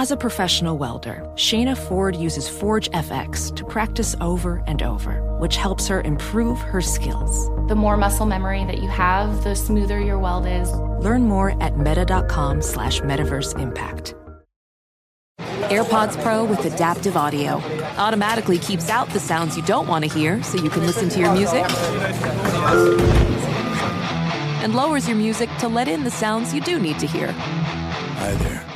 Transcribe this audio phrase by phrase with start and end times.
[0.00, 5.56] As a professional welder, Shayna Ford uses Forge FX to practice over and over, which
[5.56, 7.50] helps her improve her skills.
[7.68, 10.72] The more muscle memory that you have, the smoother your weld is.
[11.04, 14.14] Learn more at meta.com slash metaverse impact.
[15.68, 17.56] AirPods Pro with adaptive audio
[17.98, 21.20] automatically keeps out the sounds you don't want to hear so you can listen to
[21.20, 21.66] your music
[24.62, 27.32] and lowers your music to let in the sounds you do need to hear.
[27.32, 28.69] Hi there.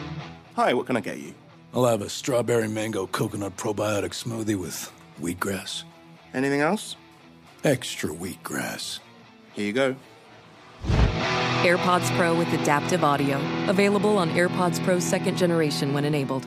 [0.56, 1.34] Hi, what can I get you?
[1.74, 5.82] I'll have a strawberry mango coconut probiotic smoothie with wheatgrass.
[6.32, 6.94] Anything else?
[7.64, 9.00] Extra wheatgrass.
[9.54, 9.96] Here you go.
[11.64, 13.40] AirPods Pro with adaptive audio.
[13.68, 16.46] Available on AirPods Pro second generation when enabled.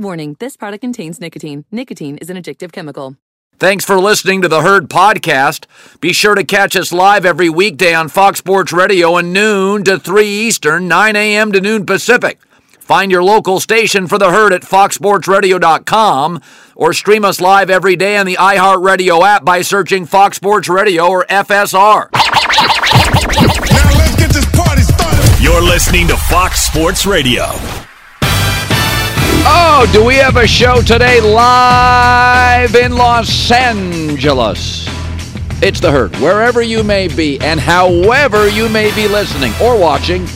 [0.00, 1.66] Warning, this product contains nicotine.
[1.70, 3.16] Nicotine is an addictive chemical.
[3.58, 5.66] Thanks for listening to the Herd Podcast.
[6.00, 9.98] Be sure to catch us live every weekday on Fox Sports Radio at noon to
[9.98, 11.52] 3 Eastern, 9 a.m.
[11.52, 12.40] to noon Pacific.
[12.78, 16.40] Find your local station for the herd at foxsportsradio.com
[16.74, 21.06] or stream us live every day on the iHeartRadio app by searching Fox Sports Radio
[21.06, 22.08] or FSR.
[22.12, 25.42] Now let's get this party started.
[25.44, 27.44] You're listening to Fox Sports Radio.
[29.42, 34.86] Oh, do we have a show today live in Los Angeles?
[35.62, 40.26] It's the herd, wherever you may be and however you may be listening or watching.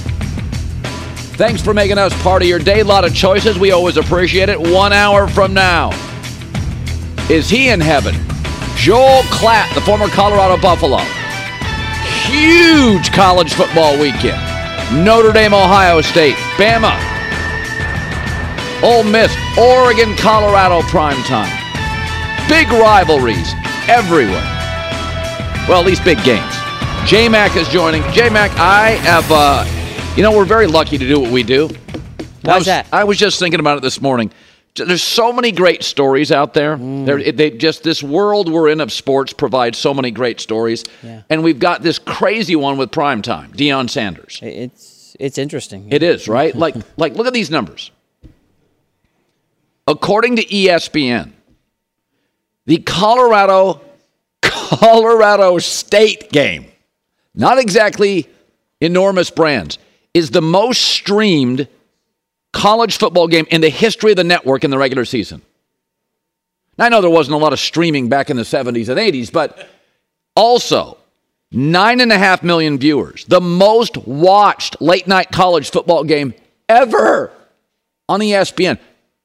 [1.36, 2.80] Thanks for making us part of your day.
[2.80, 3.58] A lot of choices.
[3.58, 4.58] We always appreciate it.
[4.58, 5.90] One hour from now,
[7.28, 8.14] is he in heaven?
[8.76, 10.98] Joel Klatt, the former Colorado Buffalo.
[12.26, 14.40] Huge college football weekend.
[15.04, 17.13] Notre Dame, Ohio State, Bama,
[18.82, 21.50] Ole Miss, Oregon, Colorado prime time.
[22.48, 23.52] Big rivalries
[23.88, 24.42] everywhere.
[25.68, 26.52] Well, at least big games.
[27.06, 28.02] J Mac is joining.
[28.12, 29.64] J Mac, I have, uh,
[30.16, 31.68] you know, we're very lucky to do what we do.
[31.68, 32.86] Why's I was, that?
[32.92, 34.30] I was just thinking about it this morning.
[34.76, 36.76] There's so many great stories out there.
[36.76, 37.06] Mm.
[37.06, 41.22] There, they just this world we're in of sports provides so many great stories, Yeah.
[41.30, 44.40] and we've got this crazy one with prime time, Deion Sanders.
[44.42, 45.88] It's it's interesting.
[45.92, 46.54] It is right.
[46.56, 47.92] Like like look at these numbers.
[49.86, 51.32] According to ESPN,
[52.66, 53.80] the Colorado
[54.40, 56.66] Colorado State game,
[57.34, 58.28] not exactly
[58.80, 59.78] enormous brands,
[60.14, 61.68] is the most streamed
[62.52, 65.42] college football game in the history of the network in the regular season.
[66.78, 69.30] Now, I know there wasn't a lot of streaming back in the 70s and 80s,
[69.30, 69.68] but
[70.34, 70.98] also
[71.52, 76.34] nine and a half million viewers, the most watched late night college football game
[76.68, 77.30] ever
[78.08, 78.78] on ESPN.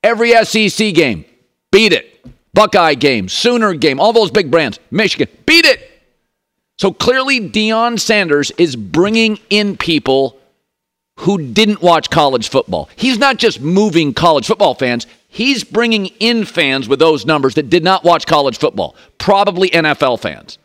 [0.03, 1.25] Every SEC game,
[1.71, 2.05] beat it.
[2.53, 5.89] Buckeye game, Sooner game, all those big brands, Michigan, beat it.
[6.77, 10.39] So clearly, Deion Sanders is bringing in people
[11.19, 12.89] who didn't watch college football.
[12.95, 17.69] He's not just moving college football fans, he's bringing in fans with those numbers that
[17.69, 20.57] did not watch college football, probably NFL fans.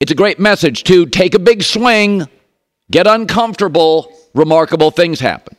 [0.00, 2.26] It's a great message to take a big swing,
[2.90, 5.56] get uncomfortable, remarkable things happen.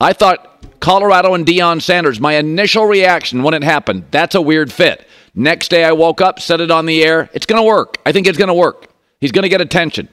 [0.00, 4.72] I thought Colorado and Deion Sanders, my initial reaction when it happened, that's a weird
[4.72, 5.06] fit.
[5.34, 7.28] Next day I woke up, said it on the air.
[7.32, 7.98] It's going to work.
[8.06, 8.88] I think it's going to work.
[9.20, 10.08] He's going to get attention.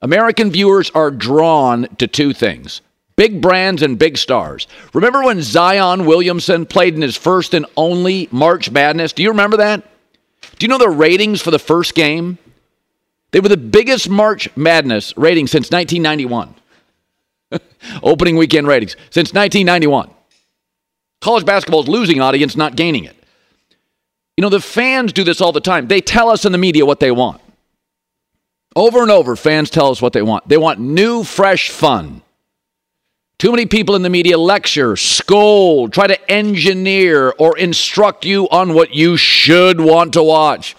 [0.00, 2.80] American viewers are drawn to two things
[3.14, 4.66] big brands and big stars.
[4.94, 9.12] Remember when Zion Williamson played in his first and only March Madness?
[9.12, 9.84] Do you remember that?
[10.58, 12.38] Do you know the ratings for the first game?
[13.30, 16.54] They were the biggest March Madness rating since 1991.
[18.02, 20.10] Opening weekend ratings since 1991.
[21.20, 23.16] College basketball's losing audience, not gaining it.
[24.36, 25.88] You know, the fans do this all the time.
[25.88, 27.40] They tell us in the media what they want.
[28.74, 30.48] Over and over, fans tell us what they want.
[30.48, 32.22] They want new, fresh fun.
[33.38, 38.72] Too many people in the media lecture, scold, try to engineer or instruct you on
[38.72, 40.76] what you should want to watch.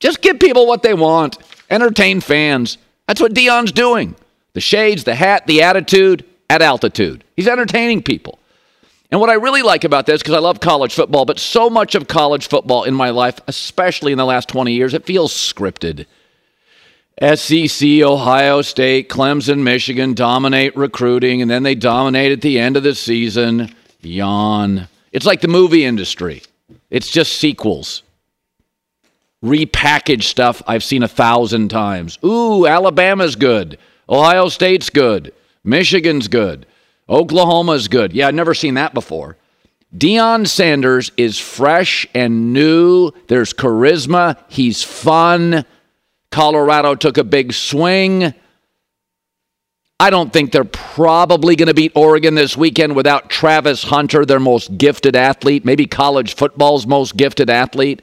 [0.00, 1.38] Just give people what they want.
[1.70, 2.78] Entertain fans.
[3.06, 4.16] That's what Deion's doing.
[4.54, 7.24] The shades, the hat, the attitude at altitude.
[7.36, 8.38] He's entertaining people.
[9.10, 11.94] And what I really like about this, because I love college football, but so much
[11.94, 16.06] of college football in my life, especially in the last 20 years, it feels scripted.
[17.20, 22.82] SEC, Ohio State, Clemson, Michigan dominate recruiting, and then they dominate at the end of
[22.82, 23.74] the season.
[24.00, 24.88] Yawn.
[25.12, 26.42] It's like the movie industry.
[26.90, 28.02] It's just sequels.
[29.44, 32.18] Repackaged stuff I've seen a thousand times.
[32.24, 33.78] Ooh, Alabama's good.
[34.08, 35.32] Ohio State's good.
[35.64, 36.66] Michigan's good.
[37.08, 38.12] Oklahoma's good.
[38.12, 39.36] Yeah, I've never seen that before.
[39.96, 43.10] Deion Sanders is fresh and new.
[43.28, 44.38] There's charisma.
[44.48, 45.64] He's fun.
[46.30, 48.34] Colorado took a big swing.
[50.00, 54.40] I don't think they're probably going to beat Oregon this weekend without Travis Hunter, their
[54.40, 58.02] most gifted athlete, maybe college football's most gifted athlete.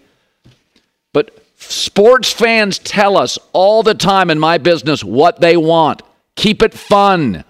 [1.11, 6.01] But sports fans tell us all the time in my business what they want.
[6.35, 7.43] Keep it fun.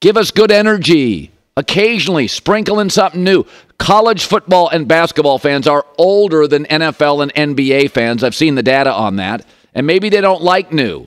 [0.00, 1.30] Give us good energy.
[1.56, 3.44] Occasionally, sprinkle in something new.
[3.78, 8.22] College football and basketball fans are older than NFL and NBA fans.
[8.22, 9.44] I've seen the data on that.
[9.74, 11.06] And maybe they don't like new.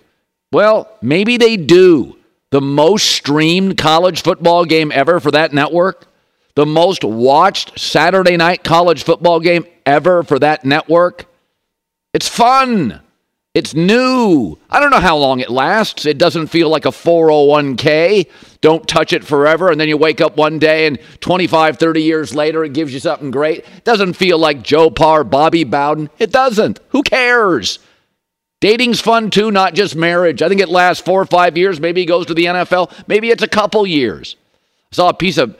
[0.51, 2.17] Well, maybe they do
[2.51, 6.05] the most streamed college football game ever for that network,
[6.53, 11.25] the most watched Saturday night college football game ever for that network.
[12.13, 13.01] It's fun.
[13.53, 14.57] It's new.
[14.69, 16.07] I don't know how long it lasts.
[16.07, 18.27] It doesn't feel like a 401k.
[18.61, 19.71] Don't touch it forever.
[19.71, 22.99] And then you wake up one day and 25, 30 years later, it gives you
[22.99, 23.59] something great.
[23.59, 26.09] It doesn't feel like Joe Pa, Bobby Bowden.
[26.17, 26.79] It doesn't.
[26.89, 27.77] Who cares?
[28.59, 30.41] Dating's fun too, not just marriage.
[30.41, 31.79] I think it lasts four or five years.
[31.79, 32.91] Maybe he goes to the NFL.
[33.07, 34.35] Maybe it's a couple years.
[34.91, 35.57] I saw a piece of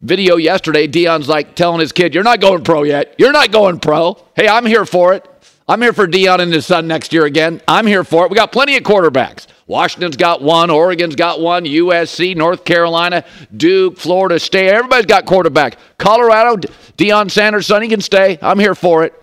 [0.00, 0.86] video yesterday.
[0.86, 3.14] Deion's like telling his kid, You're not going pro yet.
[3.18, 4.16] You're not going pro.
[4.36, 5.28] Hey, I'm here for it.
[5.68, 7.60] I'm here for Deion and his son next year again.
[7.66, 8.30] I'm here for it.
[8.30, 9.46] We got plenty of quarterbacks.
[9.66, 13.24] Washington's got one, Oregon's got one, USC, North Carolina,
[13.56, 14.68] Duke, Florida State.
[14.68, 15.76] Everybody's got quarterback.
[15.98, 18.38] Colorado, Deion Sanders' son, he can stay.
[18.40, 19.20] I'm here for it.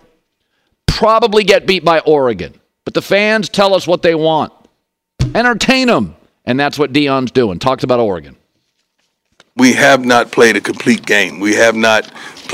[0.86, 2.60] Probably get beat by Oregon.
[2.84, 4.52] But the fans tell us what they want.
[5.34, 6.14] Entertain them.
[6.44, 7.58] And that's what Deion's doing.
[7.58, 8.36] Talks about Oregon.
[9.56, 11.40] We have not played a complete game.
[11.40, 12.10] We have not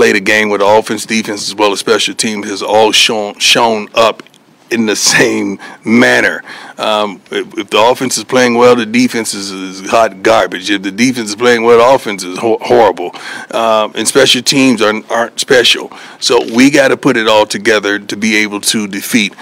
[0.09, 4.23] a game with offense, defense, as well as special teams has all shown shown up
[4.71, 6.43] in the same manner.
[6.79, 10.71] Um, if, if, the offense is playing well, the defense is, is, hot garbage.
[10.71, 13.11] If the defense is playing well, the offense is ho- horrible.
[13.51, 15.93] Um, and special teams aren't, aren't special.
[16.21, 19.35] So we got to put it all together to be able to defeat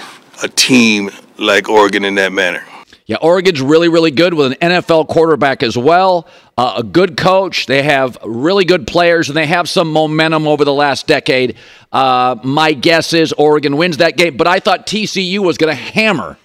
[0.43, 2.63] a team like Oregon in that manner.
[3.09, 6.27] Yeah, Oregon's really, really good with an NFL quarterback as well.
[6.55, 7.65] Uh, a good coach.
[7.65, 11.55] They have really good players, and they have some momentum over the last decade.
[11.91, 15.81] Uh, my guess is Oregon wins that game, but I thought TCU was going to
[15.81, 16.37] hammer,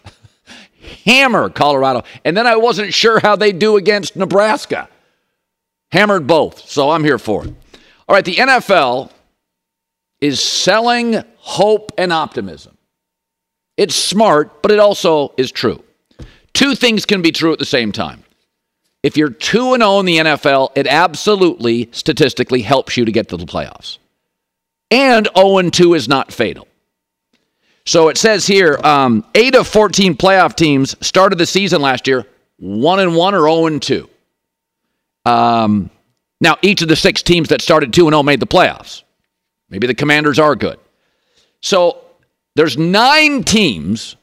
[1.05, 2.03] hammer Colorado.
[2.25, 4.89] And then I wasn't sure how they do against Nebraska.
[5.93, 7.53] Hammered both, so I'm here for it.
[8.09, 9.11] All right, the NFL
[10.23, 12.79] is selling hope and optimism.
[13.77, 15.85] It's smart, but it also is true.
[16.65, 18.25] Two things can be true at the same time.
[19.03, 23.29] If you're 2 and 0 in the NFL, it absolutely statistically helps you to get
[23.29, 23.99] to the playoffs.
[24.91, 26.67] And 0 and 2 is not fatal.
[27.85, 32.25] So it says here, um, eight of 14 playoff teams started the season last year
[32.57, 34.09] one and one or 0 and 2.
[35.27, 35.91] Um,
[36.41, 39.03] now, each of the six teams that started 2 and 0 made the playoffs.
[39.69, 40.79] Maybe the commanders are good.
[41.61, 42.03] So
[42.55, 44.17] there's nine teams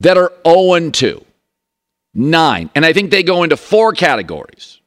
[0.00, 1.26] that are 0 2.
[2.14, 2.70] Nine.
[2.74, 4.80] And I think they go into four categories.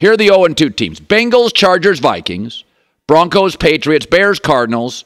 [0.00, 2.64] Here are the 0 2 teams Bengals, Chargers, Vikings,
[3.06, 5.04] Broncos, Patriots, Bears, Cardinals,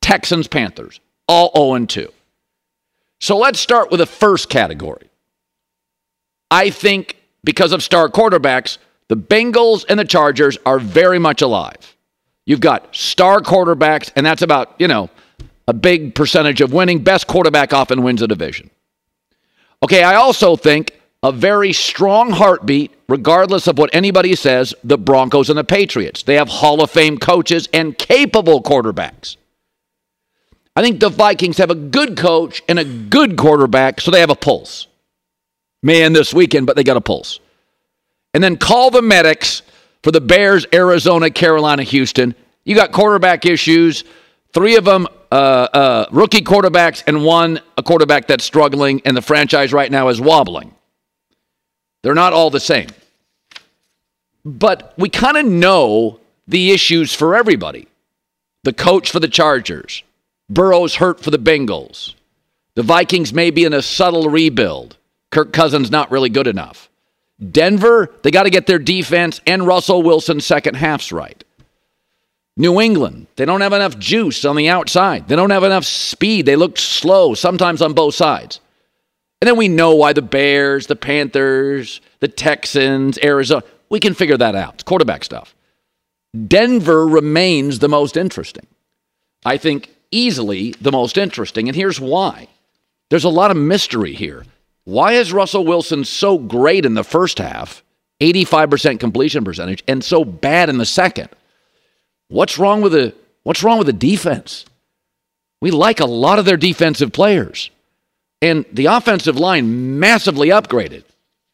[0.00, 1.00] Texans, Panthers.
[1.28, 2.12] All 0 2.
[3.20, 5.08] So let's start with the first category.
[6.50, 11.96] I think because of star quarterbacks, the Bengals and the Chargers are very much alive.
[12.46, 15.08] You've got star quarterbacks, and that's about, you know,
[15.68, 17.04] a big percentage of winning.
[17.04, 18.70] Best quarterback often wins a division.
[19.82, 25.48] Okay, I also think a very strong heartbeat, regardless of what anybody says, the Broncos
[25.48, 26.24] and the Patriots.
[26.24, 29.36] They have Hall of Fame coaches and capable quarterbacks.
[30.74, 34.30] I think the Vikings have a good coach and a good quarterback, so they have
[34.30, 34.88] a pulse.
[35.82, 37.40] Man, this weekend, but they got a pulse.
[38.34, 39.62] And then call the medics
[40.02, 42.34] for the Bears, Arizona, Carolina, Houston.
[42.64, 44.04] You got quarterback issues.
[44.54, 49.22] Three of them uh, uh, rookie quarterbacks, and one a quarterback that's struggling, and the
[49.22, 50.74] franchise right now is wobbling.
[52.02, 52.88] They're not all the same.
[54.44, 57.88] But we kind of know the issues for everybody.
[58.64, 60.02] The coach for the Chargers,
[60.48, 62.14] Burrow's hurt for the Bengals.
[62.74, 64.96] The Vikings may be in a subtle rebuild.
[65.30, 66.88] Kirk Cousins not really good enough.
[67.50, 71.42] Denver, they got to get their defense and Russell Wilson's second halves right.
[72.56, 75.26] New England, they don't have enough juice on the outside.
[75.26, 76.46] They don't have enough speed.
[76.46, 78.60] They look slow, sometimes on both sides.
[79.42, 84.36] And then we know why the Bears, the Panthers, the Texans, Arizona, we can figure
[84.36, 84.74] that out.
[84.74, 85.52] It's quarterback stuff.
[86.46, 88.68] Denver remains the most interesting.
[89.44, 91.66] I think easily the most interesting.
[91.66, 92.46] And here's why
[93.10, 94.44] there's a lot of mystery here.
[94.84, 97.82] Why is Russell Wilson so great in the first half,
[98.20, 101.30] 85% completion percentage, and so bad in the second?
[102.28, 104.66] What's wrong with the what's wrong with the defense?
[105.60, 107.72] We like a lot of their defensive players.
[108.42, 111.04] And the offensive line massively upgraded.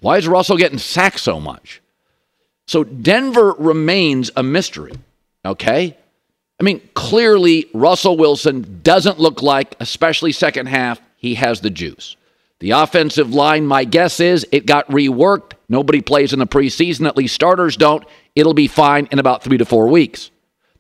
[0.01, 1.83] Why is Russell getting sacked so much?
[2.67, 4.95] So Denver remains a mystery.
[5.45, 5.97] Okay?
[6.59, 12.17] I mean, clearly Russell Wilson doesn't look like, especially second half, he has the juice.
[12.61, 15.53] The offensive line, my guess is it got reworked.
[15.69, 18.05] Nobody plays in the preseason, at least starters don't.
[18.35, 20.31] It'll be fine in about three to four weeks.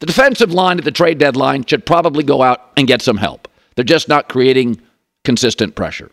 [0.00, 3.47] The defensive line at the trade deadline should probably go out and get some help.
[3.75, 4.81] They're just not creating
[5.28, 6.11] consistent pressure.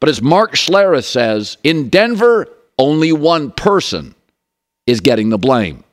[0.00, 4.14] But as Mark Schlereth says, in Denver, only one person
[4.86, 5.84] is getting the blame.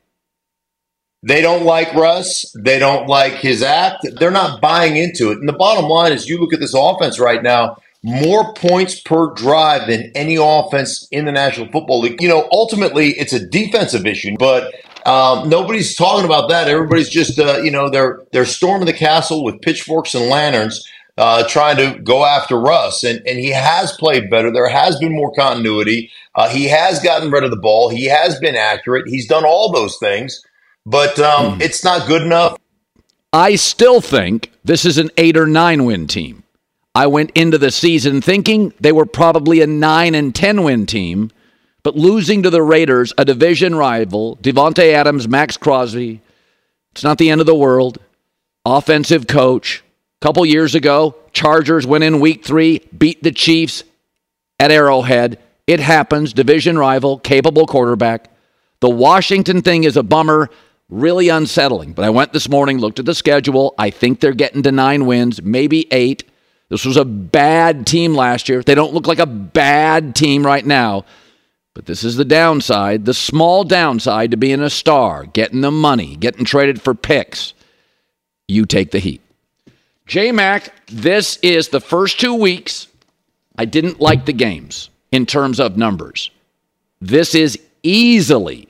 [1.23, 2.49] They don't like Russ.
[2.57, 4.07] They don't like his act.
[4.17, 5.39] They're not buying into it.
[5.39, 9.33] And the bottom line is you look at this offense right now, more points per
[9.33, 12.21] drive than any offense in the National Football League.
[12.21, 14.73] You know, ultimately, it's a defensive issue, but
[15.05, 16.69] um, nobody's talking about that.
[16.69, 20.87] Everybody's just, uh, you know, they're they're storming the castle with pitchforks and lanterns,
[21.17, 24.51] uh, trying to go after Russ, and and he has played better.
[24.51, 26.11] There has been more continuity.
[26.35, 27.89] Uh, he has gotten rid of the ball.
[27.89, 29.07] He has been accurate.
[29.07, 30.41] He's done all those things
[30.87, 31.61] but um, mm.
[31.61, 32.57] it's not good enough.
[33.33, 36.43] I still think this is an eight or nine win team.
[36.95, 41.29] I went into the season thinking they were probably a nine and ten win team,
[41.83, 46.21] but losing to the Raiders, a division rival, Davante Adams, Maxx Crosby,
[46.93, 47.99] it's not the end of the world.
[48.65, 49.83] Offensive coach.
[50.19, 53.83] Couple years ago, Chargers went in week three, beat the Chiefs
[54.59, 55.39] at Arrowhead.
[55.67, 56.33] It happens.
[56.33, 58.31] Division rival, capable quarterback.
[58.79, 60.49] The Washington thing is a bummer
[60.89, 61.93] really unsettling.
[61.93, 63.75] But I went this morning, looked at the schedule.
[63.77, 66.23] I think they're getting to nine wins, maybe eight.
[66.69, 68.63] This was a bad team last year.
[68.63, 71.05] They don't look like a bad team right now.
[71.73, 76.15] But this is the downside, the small downside to being a star, getting the money,
[76.15, 77.53] getting traded for picks.
[78.47, 79.21] You take the heat.
[80.07, 82.87] J Mac, this is the first two weeks.
[83.57, 86.31] I didn't like the games in terms of numbers.
[87.01, 88.69] This is easily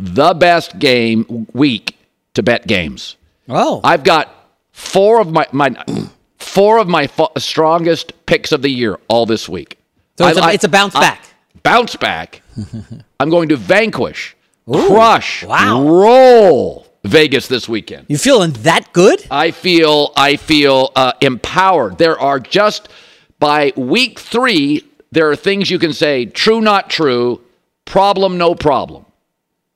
[0.00, 1.96] the best game week
[2.34, 3.16] to bet games.
[3.48, 4.34] Oh, I've got
[4.72, 5.70] four of my my
[6.38, 9.78] four of my fo- strongest picks of the year all this week.
[10.18, 11.22] So it's, I, a, it's a bounce back.
[11.22, 12.42] I, bounce back.
[13.20, 14.36] I'm going to vanquish,
[14.68, 15.82] Ooh, crush, wow.
[15.84, 18.06] roll Vegas this weekend.
[18.08, 19.24] You feeling that good?
[19.30, 21.98] I feel I feel uh, empowered.
[21.98, 22.88] There are just
[23.38, 27.40] by week three, there are things you can say true, not true,
[27.84, 29.04] problem, no problem.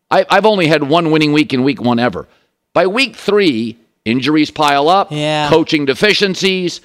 [0.08, 2.28] I, have only had one winning week in week one ever.
[2.72, 5.48] By week three, injuries pile up, yeah.
[5.48, 6.80] coaching deficiencies,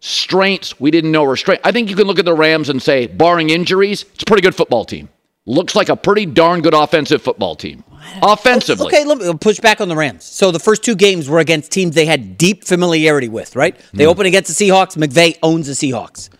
[0.00, 1.62] strengths we didn't know were strength.
[1.64, 4.42] I think you can look at the Rams and say, barring injuries, it's a pretty
[4.42, 5.08] good football team.
[5.46, 7.84] Looks like a pretty darn good offensive football team.
[8.20, 8.86] Offensively.
[8.86, 10.24] Okay, let me push back on the Rams.
[10.24, 13.76] So the first two games were against teams they had deep familiarity with, right?
[13.94, 14.08] They mm.
[14.08, 14.96] open against the Seahawks.
[14.96, 16.30] McVay owns the Seahawks.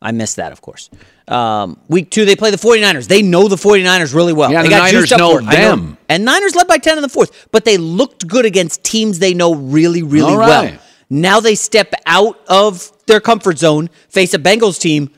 [0.00, 0.90] I missed that, of course.
[1.26, 3.08] Um, week two, they play the 49ers.
[3.08, 4.52] They know the 49ers really well.
[4.52, 5.90] Yeah, they the got Niners know them.
[5.90, 5.96] Know.
[6.08, 9.34] And Niners led by 10 in the fourth, but they looked good against teams they
[9.34, 10.48] know really, really right.
[10.48, 10.78] well.
[11.08, 15.10] Now they step out of their comfort zone, face a Bengals team,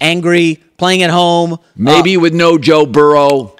[0.00, 1.58] angry, playing at home.
[1.76, 3.54] Maybe uh, with no Joe Burrow.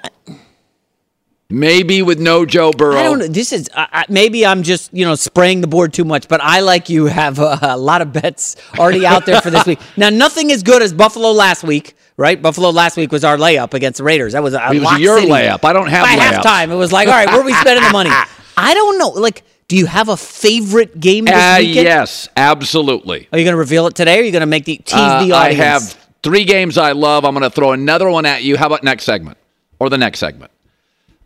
[1.49, 2.97] Maybe with no Joe Burrow.
[2.97, 3.27] I don't know.
[3.27, 6.61] This is uh, maybe I'm just you know spraying the board too much, but I
[6.61, 9.79] like you have a, a lot of bets already out there for this week.
[9.97, 12.41] Now nothing as good as Buffalo last week, right?
[12.41, 14.33] Buffalo last week was our layup against the Raiders.
[14.33, 15.29] That was a it was your city.
[15.31, 15.63] layup.
[15.63, 16.41] I don't have by layups.
[16.41, 16.71] halftime.
[16.71, 18.09] It was like all right, where are we spending the money?
[18.57, 19.09] I don't know.
[19.09, 21.85] Like, do you have a favorite game this uh, weekend?
[21.85, 23.27] Yes, absolutely.
[23.31, 24.17] Are you going to reveal it today?
[24.17, 25.59] or Are you going to make the tease uh, the audience?
[25.61, 27.25] I have three games I love.
[27.25, 28.57] I'm going to throw another one at you.
[28.57, 29.37] How about next segment
[29.79, 30.51] or the next segment?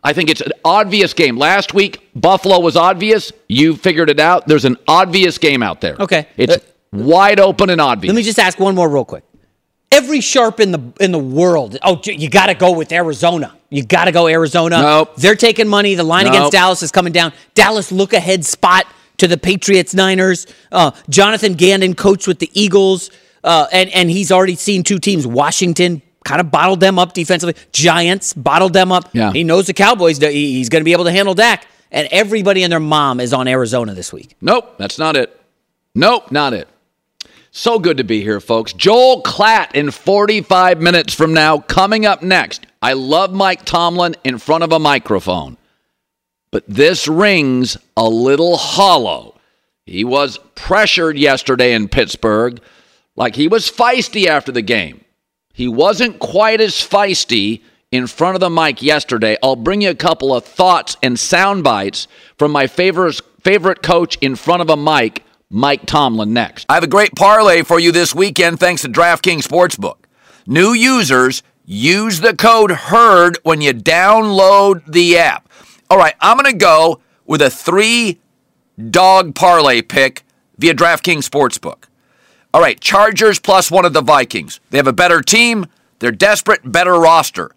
[0.02, 1.36] I think it's an obvious game.
[1.36, 3.32] Last week, Buffalo was obvious.
[3.48, 4.46] You figured it out.
[4.46, 5.96] There's an obvious game out there.
[5.98, 6.28] Okay.
[6.36, 6.60] It's uh,
[6.92, 8.12] wide open and obvious.
[8.12, 9.24] Let me just ask one more real quick.
[9.90, 11.78] Every sharp in the in the world.
[11.82, 13.56] Oh, you got to go with Arizona.
[13.70, 14.80] You got to go Arizona.
[14.80, 15.16] Nope.
[15.16, 15.94] They're taking money.
[15.94, 16.34] The line nope.
[16.34, 17.32] against Dallas is coming down.
[17.54, 18.86] Dallas look ahead spot
[19.18, 20.46] to the Patriots Niners.
[20.70, 23.10] Uh, Jonathan Gannon coached with the Eagles.
[23.46, 27.54] Uh, and, and he's already seen two teams, Washington, kind of bottled them up defensively.
[27.72, 29.08] Giants bottled them up.
[29.12, 29.32] Yeah.
[29.32, 30.18] He knows the Cowboys.
[30.18, 31.66] He's going to be able to handle Dak.
[31.92, 34.34] And everybody and their mom is on Arizona this week.
[34.40, 35.40] Nope, that's not it.
[35.94, 36.68] Nope, not it.
[37.52, 38.72] So good to be here, folks.
[38.72, 42.66] Joel Klatt in 45 minutes from now, coming up next.
[42.82, 45.56] I love Mike Tomlin in front of a microphone,
[46.50, 49.38] but this rings a little hollow.
[49.86, 52.60] He was pressured yesterday in Pittsburgh,
[53.16, 55.04] like he was feisty after the game.
[55.52, 59.36] He wasn't quite as feisty in front of the mic yesterday.
[59.42, 62.06] I'll bring you a couple of thoughts and sound bites
[62.38, 66.66] from my favorite favorite coach in front of a mic, Mike Tomlin, next.
[66.68, 69.98] I have a great parlay for you this weekend thanks to DraftKings Sportsbook.
[70.46, 75.48] New users use the code HERD when you download the app.
[75.88, 78.20] All right, I'm going to go with a three
[78.90, 80.24] dog parlay pick
[80.58, 81.84] via DraftKings Sportsbook.
[82.56, 84.60] All right, Chargers plus one of the Vikings.
[84.70, 85.66] They have a better team,
[85.98, 87.50] they're desperate, better roster.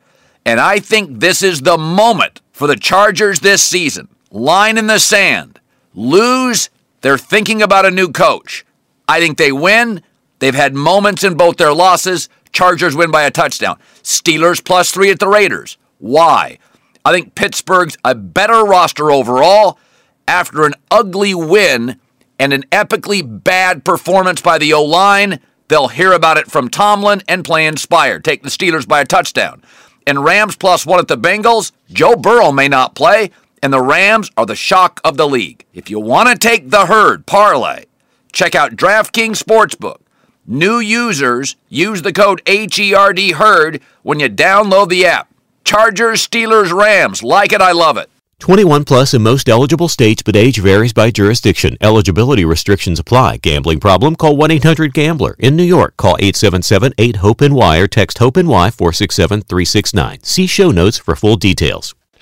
[0.43, 4.09] And I think this is the moment for the Chargers this season.
[4.29, 5.61] Line in the sand.
[5.93, 8.65] Lose, they're thinking about a new coach.
[9.07, 10.03] I think they win.
[10.39, 12.27] They've had moments in both their losses.
[12.51, 13.79] Chargers win by a touchdown.
[14.03, 15.77] Steelers plus three at the Raiders.
[15.99, 16.59] Why?
[17.05, 19.79] I think Pittsburgh's a better roster overall
[20.27, 22.01] after an ugly win
[22.39, 25.39] and an epically bad performance by the O line.
[25.67, 28.23] They'll hear about it from Tomlin and play inspired.
[28.23, 29.61] Take the Steelers by a touchdown.
[30.07, 31.71] And Rams plus one at the Bengals.
[31.91, 33.29] Joe Burrow may not play,
[33.61, 35.65] and the Rams are the shock of the league.
[35.73, 37.85] If you want to take the herd parlay,
[38.31, 39.97] check out DraftKings Sportsbook.
[40.47, 45.31] New users use the code HERD HERD when you download the app.
[45.63, 47.21] Chargers, Steelers, Rams.
[47.21, 48.09] Like it, I love it.
[48.39, 51.77] 21 plus in most eligible states, but age varies by jurisdiction.
[51.81, 53.37] Eligibility restrictions apply.
[53.37, 54.15] Gambling problem?
[54.15, 55.35] Call 1 800 Gambler.
[55.39, 60.23] In New York, call 877 8 HOPE NY or text HOPE NY 467 369.
[60.23, 61.93] See show notes for full details.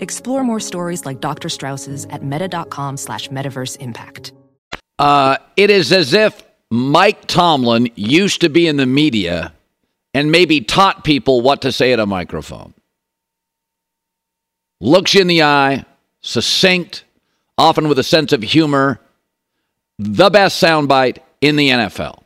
[0.00, 1.48] Explore more stories like Dr.
[1.48, 4.32] Strauss's at meta.com slash metaverse impact.
[4.98, 9.52] Uh, it is as if Mike Tomlin used to be in the media
[10.14, 12.74] and maybe taught people what to say at a microphone.
[14.80, 15.84] Looks you in the eye,
[16.20, 17.04] succinct,
[17.56, 19.00] often with a sense of humor,
[19.98, 22.22] the best soundbite in the NFL.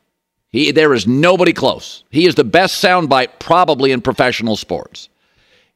[0.51, 2.05] He, there is nobody close.
[2.11, 5.09] He is the best soundbite probably in professional sports.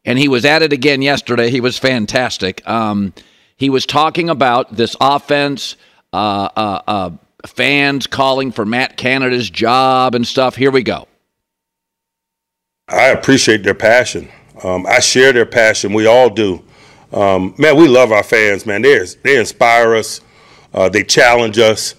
[0.07, 1.51] And he was at it again yesterday.
[1.51, 2.66] He was fantastic.
[2.66, 3.12] Um,
[3.57, 5.77] he was talking about this offense,
[6.12, 7.11] uh, uh, uh,
[7.45, 10.55] fans calling for Matt Canada's job and stuff.
[10.55, 11.09] Here we go.
[12.88, 14.29] I appreciate their passion.
[14.62, 15.92] Um, I share their passion.
[15.92, 16.62] We all do.
[17.12, 18.83] Um, man, we love our fans, man.
[18.83, 20.21] They, they inspire us,
[20.73, 21.95] uh, they challenge us.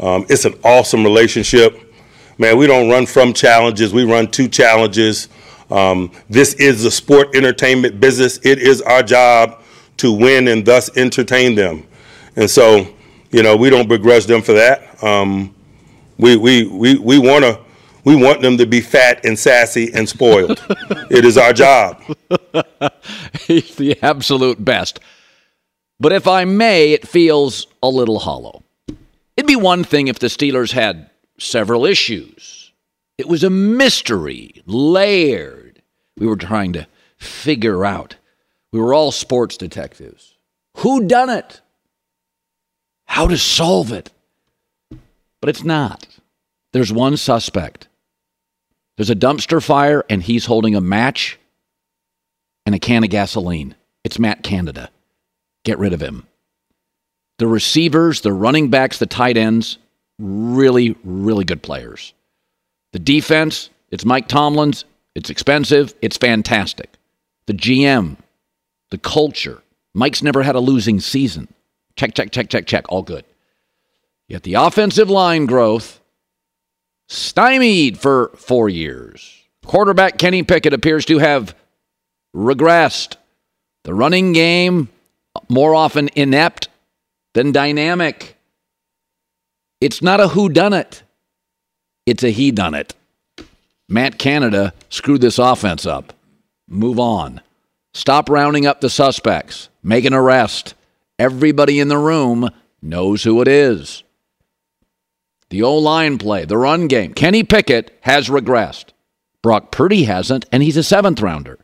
[0.00, 1.80] Um, it's an awesome relationship.
[2.36, 5.28] Man, we don't run from challenges, we run to challenges.
[5.74, 8.38] Um, this is the sport entertainment business.
[8.44, 9.60] It is our job
[9.96, 11.86] to win and thus entertain them.
[12.36, 12.86] And so,
[13.32, 15.02] you know, we don't begrudge them for that.
[15.02, 15.54] Um,
[16.16, 17.60] we we we we want to
[18.04, 20.64] we want them to be fat and sassy and spoiled.
[21.10, 22.00] it is our job.
[23.40, 25.00] He's the absolute best.
[25.98, 28.62] But if I may, it feels a little hollow.
[29.36, 32.72] It'd be one thing if the Steelers had several issues.
[33.16, 35.63] It was a mystery, layered.
[36.16, 38.16] We were trying to figure out.
[38.72, 40.36] We were all sports detectives.
[40.78, 41.60] Who done it?
[43.06, 44.10] How to solve it?
[45.40, 46.06] But it's not.
[46.72, 47.88] There's one suspect.
[48.96, 51.38] There's a dumpster fire, and he's holding a match
[52.66, 53.74] and a can of gasoline.
[54.04, 54.90] It's Matt Canada.
[55.64, 56.26] Get rid of him.
[57.38, 59.78] The receivers, the running backs, the tight ends,
[60.18, 62.14] really, really good players.
[62.92, 64.84] The defense, it's Mike Tomlin's.
[65.14, 65.94] It's expensive.
[66.02, 66.90] It's fantastic.
[67.46, 68.16] The GM,
[68.90, 69.62] the culture.
[69.94, 71.48] Mike's never had a losing season.
[71.96, 72.84] Check, check, check, check, check.
[72.88, 73.24] All good.
[74.28, 76.00] Yet the offensive line growth
[77.08, 79.42] stymied for four years.
[79.64, 81.54] Quarterback Kenny Pickett appears to have
[82.34, 83.16] regressed.
[83.84, 84.88] The running game,
[85.48, 86.68] more often inept
[87.34, 88.36] than dynamic.
[89.80, 91.02] It's not a who done it.
[92.06, 92.94] It's a he done it.
[93.88, 96.12] Matt Canada screwed this offense up.
[96.68, 97.40] Move on.
[97.92, 99.68] Stop rounding up the suspects.
[99.82, 100.74] Make an arrest.
[101.18, 102.50] Everybody in the room
[102.82, 104.02] knows who it is.
[105.50, 107.14] The O line play, the run game.
[107.14, 108.86] Kenny Pickett has regressed.
[109.42, 111.58] Brock Purdy hasn't, and he's a seventh rounder.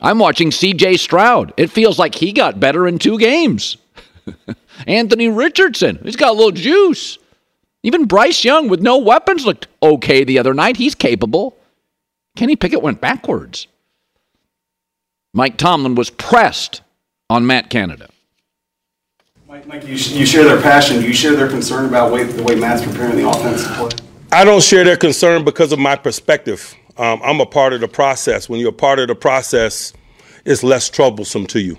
[0.00, 1.52] I'm watching CJ Stroud.
[1.56, 3.78] It feels like he got better in two games.
[4.86, 7.18] Anthony Richardson, he's got a little juice.
[7.84, 10.78] Even Bryce Young with no weapons looked okay the other night.
[10.78, 11.56] He's capable.
[12.34, 13.68] Kenny Pickett went backwards.
[15.34, 16.80] Mike Tomlin was pressed
[17.28, 18.08] on Matt Canada.
[19.46, 21.00] Mike, Mike you, you share their passion.
[21.00, 23.90] Do you share their concern about way, the way Matt's preparing the offensive play?
[24.32, 26.74] I don't share their concern because of my perspective.
[26.96, 28.48] Um, I'm a part of the process.
[28.48, 29.92] When you're a part of the process,
[30.46, 31.76] it's less troublesome to you.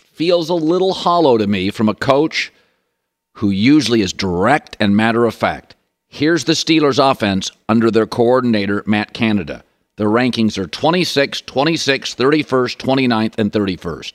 [0.00, 2.52] Feels a little hollow to me from a coach
[3.38, 5.76] who usually is direct and matter of fact.
[6.08, 9.62] Here's the Steelers' offense under their coordinator, Matt Canada.
[9.96, 14.12] Their rankings are 26, 26, 31st, 29th, and 31st.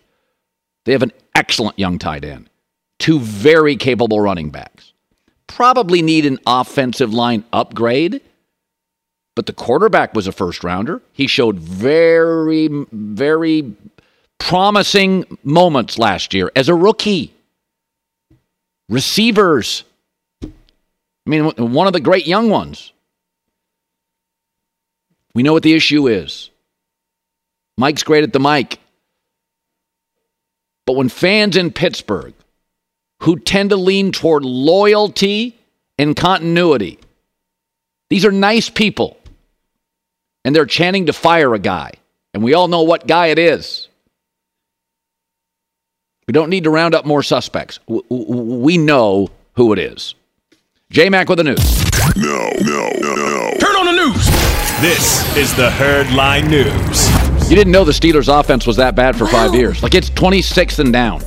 [0.83, 2.49] They have an excellent young tight end,
[2.99, 4.91] two very capable running backs.
[5.47, 8.19] Probably need an offensive line upgrade,
[9.35, 11.01] but the quarterback was a first rounder.
[11.13, 13.73] He showed very, very
[14.37, 17.33] promising moments last year as a rookie.
[18.89, 19.83] Receivers.
[20.43, 20.49] I
[21.25, 22.91] mean, one of the great young ones.
[25.33, 26.49] We know what the issue is.
[27.77, 28.79] Mike's great at the mic.
[30.85, 32.33] But when fans in Pittsburgh,
[33.21, 35.57] who tend to lean toward loyalty
[35.97, 36.99] and continuity,
[38.09, 39.17] these are nice people,
[40.43, 41.93] and they're chanting to fire a guy,
[42.33, 43.87] and we all know what guy it is.
[46.27, 47.79] We don't need to round up more suspects.
[47.87, 50.15] We know who it is.
[50.89, 51.83] J Mac with the news.
[52.15, 53.51] No, no, no, no.
[53.59, 54.25] Turn on the news.
[54.79, 57.49] This is the Herdline News.
[57.49, 59.81] You didn't know the Steelers' offense was that bad for five years.
[59.83, 61.21] Like it's 26th and down.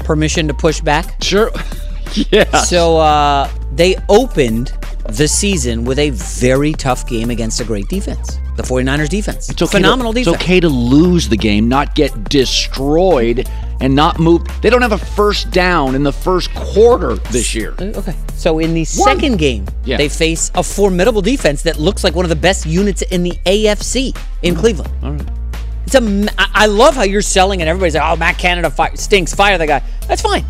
[0.00, 1.22] Permission to push back?
[1.22, 1.50] Sure.
[2.30, 2.44] yeah.
[2.62, 4.72] So uh, they opened
[5.08, 8.38] the season with a very tough game against a great defense.
[8.56, 9.48] The 49ers defense.
[9.50, 10.36] It's okay Phenomenal to, defense.
[10.36, 13.48] It's okay to lose the game, not get destroyed,
[13.80, 14.42] and not move.
[14.62, 17.74] They don't have a first down in the first quarter this year.
[17.78, 18.14] Uh, Okay.
[18.36, 19.96] So in the second game, Yeah.
[19.96, 23.32] they face a formidable defense that looks like one of the best units in the
[23.46, 24.90] AFC in Cleveland.
[25.02, 25.22] All right.
[25.86, 26.28] It's a.
[26.54, 29.34] I love how you're selling, and everybody's like, "Oh, Matt Canada fi- stinks.
[29.34, 30.44] Fire the guy." That's fine.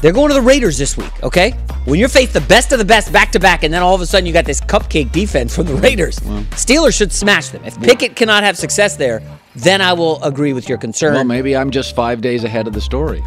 [0.00, 1.12] They're going to the Raiders this week.
[1.22, 1.52] Okay.
[1.84, 4.00] When you're faced the best of the best back to back, and then all of
[4.00, 6.18] a sudden you got this cupcake defense from the Raiders,
[6.50, 7.64] Steelers should smash them.
[7.64, 9.22] If Pickett cannot have success there,
[9.56, 11.14] then I will agree with your concern.
[11.14, 13.22] Well, maybe I'm just five days ahead of the story.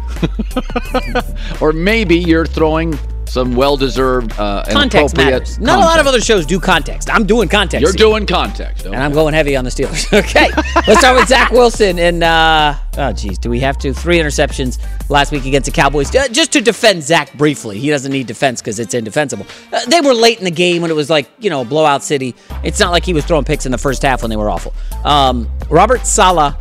[1.60, 2.98] or maybe you're throwing
[3.34, 5.58] some well deserved uh, context matters.
[5.58, 7.10] Not a lot of other shows do context.
[7.10, 7.82] I'm doing context.
[7.82, 7.98] You're here.
[7.98, 8.86] doing context.
[8.86, 10.06] and I'm going heavy on the Steelers.
[10.18, 10.50] okay,
[10.86, 11.98] let's start with Zach Wilson.
[11.98, 13.92] And uh, oh, geez, do we have to?
[13.92, 14.78] Three interceptions
[15.10, 16.14] last week against the Cowboys.
[16.14, 19.46] Uh, just to defend Zach briefly, he doesn't need defense because it's indefensible.
[19.72, 22.36] Uh, they were late in the game when it was like you know blowout city.
[22.62, 24.72] It's not like he was throwing picks in the first half when they were awful.
[25.04, 26.54] Um, Robert Saleh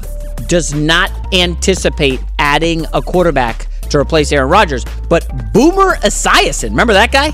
[0.48, 7.12] does not anticipate adding a quarterback to replace Aaron Rodgers, but Boomer Esiason, remember that
[7.12, 7.34] guy?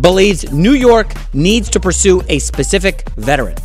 [0.00, 3.56] Believes New York needs to pursue a specific veteran.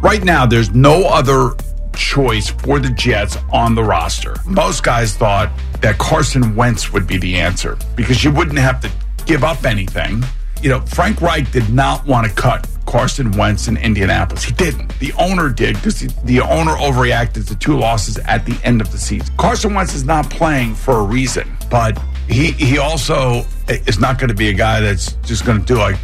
[0.00, 1.54] Right now, there's no other
[1.94, 4.36] choice for the Jets on the roster.
[4.44, 8.90] Most guys thought that Carson Wentz would be the answer because you wouldn't have to
[9.26, 10.22] give up anything.
[10.60, 14.44] You know, Frank Reich did not want to cut Carson Wentz in Indianapolis.
[14.44, 14.98] He didn't.
[14.98, 18.98] The owner did because the owner overreacted to two losses at the end of the
[18.98, 19.34] season.
[19.36, 24.28] Carson Wentz is not playing for a reason, but he he also is not going
[24.28, 25.96] to be a guy that's just going to do like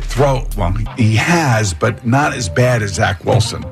[0.00, 0.46] throw.
[0.56, 3.64] Well, he has, but not as bad as Zach Wilson.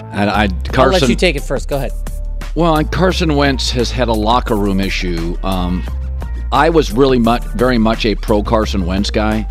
[0.00, 0.80] And I Carson.
[0.80, 1.68] I'll let you take it first.
[1.68, 1.92] Go ahead.
[2.54, 5.36] Well, and Carson Wentz has had a locker room issue.
[5.42, 5.84] Um,
[6.50, 9.46] I was really much, very much a pro Carson Wentz guy,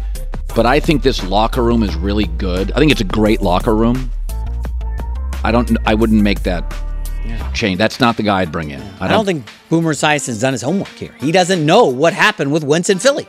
[0.56, 2.72] but I think this locker room is really good.
[2.72, 4.12] I think it's a great locker room.
[5.44, 5.78] I don't.
[5.86, 6.74] I wouldn't make that
[7.54, 7.78] change.
[7.78, 8.82] That's not the guy I'd bring in.
[9.00, 11.14] I don't, think Boomer Esiason's done his homework here.
[11.20, 13.28] He doesn't know what happened with Wentz in Philly.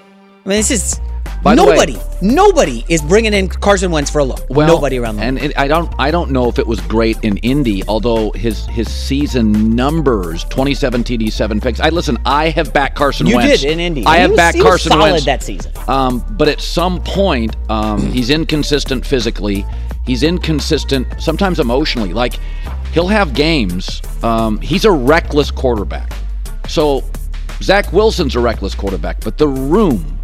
[0.48, 0.98] I mean, this is
[1.42, 1.98] By the way- nobody.
[2.22, 4.46] nobody is bringing in Carson Wentz for a look.
[4.48, 5.92] Well, nobody around the and it, I don't.
[5.98, 7.82] I don't know if it was great in Indy.
[7.86, 11.80] Although his his season numbers, twenty seven TD, seven picks.
[11.80, 12.16] I listen.
[12.24, 13.60] I have backed Carson You Wentz.
[13.60, 14.06] did in Indy.
[14.06, 15.70] I have was- backed he was Carson solid Wentz that season.
[15.86, 19.66] Um, but at some point, um, he's inconsistent physically.
[20.06, 22.14] He's inconsistent sometimes emotionally.
[22.14, 22.38] Like
[22.94, 24.00] he'll have games.
[24.22, 26.10] Um, he's a reckless quarterback.
[26.68, 27.04] So
[27.62, 30.14] Zach Wilson's a reckless quarterback, but the room.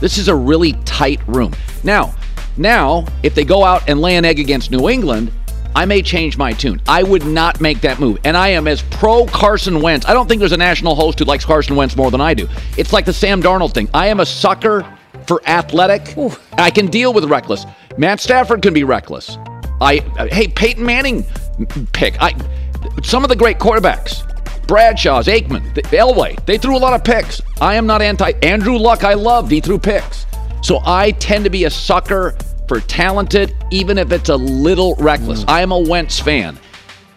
[0.00, 1.52] This is a really tight room.
[1.82, 2.14] Now,
[2.56, 5.32] now if they go out and lay an egg against New England,
[5.76, 6.80] I may change my tune.
[6.86, 8.18] I would not make that move.
[8.24, 10.06] And I am as pro Carson Wentz.
[10.06, 12.48] I don't think there's a national host who likes Carson Wentz more than I do.
[12.76, 13.88] It's like the Sam Darnold thing.
[13.92, 14.86] I am a sucker
[15.26, 16.16] for athletic.
[16.52, 17.66] I can deal with reckless.
[17.98, 19.36] Matt Stafford can be reckless.
[19.80, 19.96] I
[20.30, 21.24] hey Peyton Manning
[21.92, 22.16] pick.
[22.20, 22.34] I
[23.02, 24.30] some of the great quarterbacks.
[24.66, 27.40] Bradshaw's, Aikman, the- Elway, they threw a lot of picks.
[27.60, 29.04] I am not anti Andrew Luck.
[29.04, 29.50] I loved.
[29.50, 30.26] He threw picks.
[30.62, 35.44] So I tend to be a sucker for talented, even if it's a little reckless.
[35.44, 35.50] Mm.
[35.50, 36.58] I am a Wentz fan.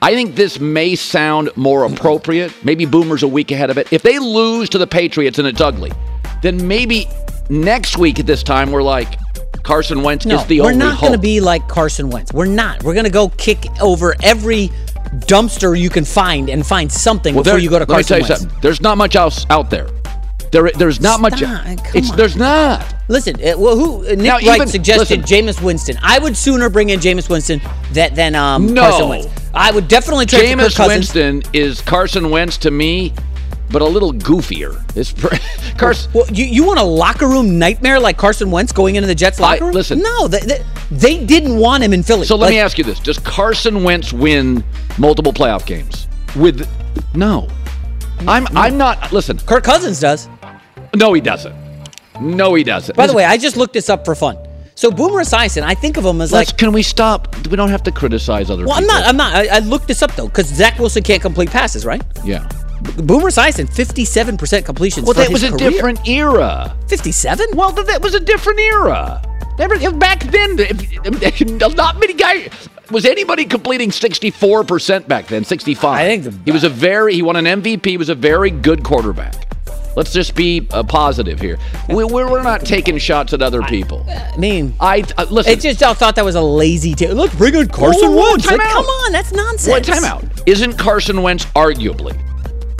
[0.01, 1.93] I think this may sound more mm.
[1.93, 2.53] appropriate.
[2.63, 3.91] Maybe Boomer's a week ahead of it.
[3.91, 5.91] If they lose to the Patriots and it's ugly,
[6.41, 7.07] then maybe
[7.49, 9.17] next week at this time we're like
[9.63, 12.31] Carson Wentz No, is the we're only not going to be like Carson Wentz.
[12.31, 12.83] We're not.
[12.83, 14.69] We're going to go kick over every
[15.09, 17.93] dumpster you can find and find something Well, before there- you go to let me
[18.03, 18.41] Carson tell you Wentz.
[18.41, 18.59] something.
[18.61, 19.87] There's not much else out there.
[20.51, 21.37] There, there's not much.
[21.39, 22.15] Stop, come It's on.
[22.17, 22.95] there's not.
[23.09, 25.45] Listen, uh, well, who uh, Nick Now, Wright even- suggested listen.
[25.45, 25.97] Jameis Winston.
[26.01, 27.59] I would sooner bring in Jameis Winston
[27.91, 28.81] than, than um, No.
[28.89, 29.27] Carson Wentz.
[29.53, 33.11] I would definitely trade Jameis Winston is Carson Wentz to me,
[33.69, 34.81] but a little goofier.
[34.95, 35.13] It's
[35.77, 36.11] Carson.
[36.13, 39.39] Well, you, you want a locker room nightmare like Carson Wentz going into the Jets
[39.39, 39.73] locker room?
[39.73, 39.99] listen.
[39.99, 42.25] no, they, they, they didn't want him in Philly.
[42.25, 44.63] So let Like, me ask you this: Does Carson Wentz win
[44.97, 46.07] multiple playoff games?
[46.35, 46.67] With
[47.15, 47.47] no,
[48.21, 49.11] I'm I'm not.
[49.11, 50.27] Listen, Kirk Cousins does.
[50.95, 51.55] No, he doesn't.
[52.21, 52.95] No, he doesn't.
[52.95, 54.37] By the way, I just looked this up for fun.
[54.75, 56.57] So Boomer Esiason, I think of him as Let's, like.
[56.57, 57.35] can we stop?
[57.47, 59.05] We don't have to criticize other Well, I'm not.
[59.05, 59.35] I'm not.
[59.35, 62.01] I, I looked this up though because Zach Wilson can't complete passes, right?
[62.23, 62.47] Yeah.
[62.81, 65.05] Boomer Esiason, 57 percent completions.
[65.05, 65.71] Well, that was a career.
[65.71, 66.75] different era.
[66.87, 67.49] 57.
[67.55, 69.21] Well, th- that was a different era.
[69.57, 70.55] Back then,
[71.75, 72.69] not many guys.
[72.91, 75.43] Was anybody completing 64% back then?
[75.43, 75.93] 65.
[75.99, 77.15] I think he was a very.
[77.15, 77.85] He won an MVP.
[77.85, 79.33] He was a very good quarterback.
[79.95, 81.57] Let's just be uh, positive here.
[81.89, 84.05] We, we're, we're not taking shots at other people.
[84.07, 85.53] I mean, I uh, listen.
[85.53, 86.93] It just I thought that was a lazy.
[86.93, 88.45] T- Look, bring in Carson Whoa, whoa, Wentz.
[88.45, 89.67] Like, come on, that's nonsense.
[89.67, 90.43] What timeout?
[90.45, 92.15] Isn't Carson Wentz arguably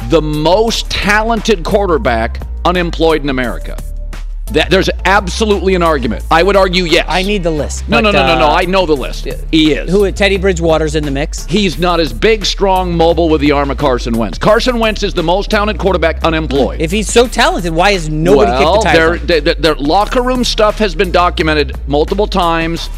[0.10, 3.78] the most talented quarterback unemployed in America?
[4.52, 6.24] That there's absolutely an argument.
[6.32, 7.06] I would argue yes.
[7.10, 7.88] I need the list.
[7.90, 8.46] No, but, no, no, no, no.
[8.48, 9.28] uh, I know the list.
[9.52, 9.92] He is.
[9.92, 10.10] Who?
[10.12, 11.46] Teddy Bridgewater's in the mix.
[11.46, 14.38] He's not as big, strong, mobile with the arm of Carson Wentz.
[14.38, 16.80] Carson Wentz is the most talented quarterback unemployed.
[16.80, 19.22] If he's so talented, why is nobody well, kicked the tires?
[19.24, 22.90] their, their, their, locker room stuff has been documented multiple times.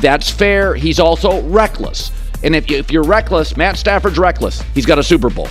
[0.00, 0.76] That's fair.
[0.76, 2.12] He's also reckless.
[2.44, 4.62] And if, if you're reckless, Matt Stafford's reckless.
[4.74, 5.48] He's got a Super Bowl.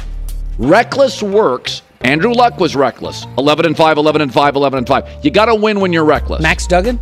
[0.57, 1.81] Reckless works.
[2.01, 3.25] Andrew Luck was reckless.
[3.37, 5.25] 11 and 5, 11 and 5, 11 and 5.
[5.25, 6.41] You got to win when you're reckless.
[6.41, 6.99] Max Duggan?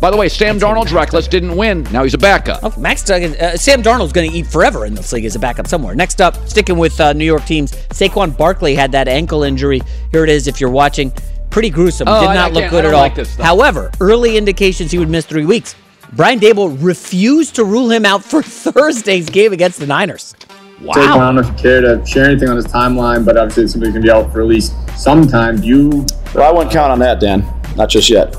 [0.00, 1.82] By the way, Sam Darnold's reckless, didn't win.
[1.90, 2.60] Now he's a backup.
[2.62, 3.34] Oh, Max Duggan.
[3.34, 5.94] Uh, Sam Darnold's going to eat forever in this league as a backup somewhere.
[5.96, 9.80] Next up, sticking with uh, New York teams, Saquon Barkley had that ankle injury.
[10.12, 10.46] Here it is.
[10.46, 11.10] If you're watching,
[11.50, 12.06] pretty gruesome.
[12.06, 13.00] Oh, Did not I look good I at all.
[13.00, 13.26] like.
[13.38, 15.74] However, early indications he would miss three weeks.
[16.12, 20.34] Brian Daboll refused to rule him out for Thursday's game against the Niners.
[20.80, 23.64] Saquon, I don't know if you care to share anything on his timeline, but obviously
[23.64, 25.60] it's something going to be out for at least some time.
[25.60, 26.06] Do you?
[26.34, 27.44] Well, I wouldn't count on that, Dan.
[27.76, 28.36] Not just yet.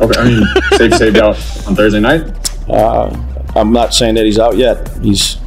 [0.00, 0.46] Okay, I mean,
[0.78, 2.22] safe saved out on Thursday night.
[2.68, 3.14] Uh,
[3.54, 4.88] I'm not saying that he's out yet.
[5.02, 5.38] He's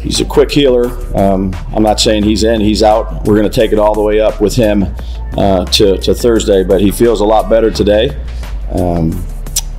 [0.00, 0.88] he's a quick healer.
[1.16, 2.60] Um, I'm not saying he's in.
[2.60, 3.24] He's out.
[3.24, 4.84] We're going to take it all the way up with him
[5.38, 8.10] uh, to to Thursday, but he feels a lot better today.
[8.72, 9.24] Um,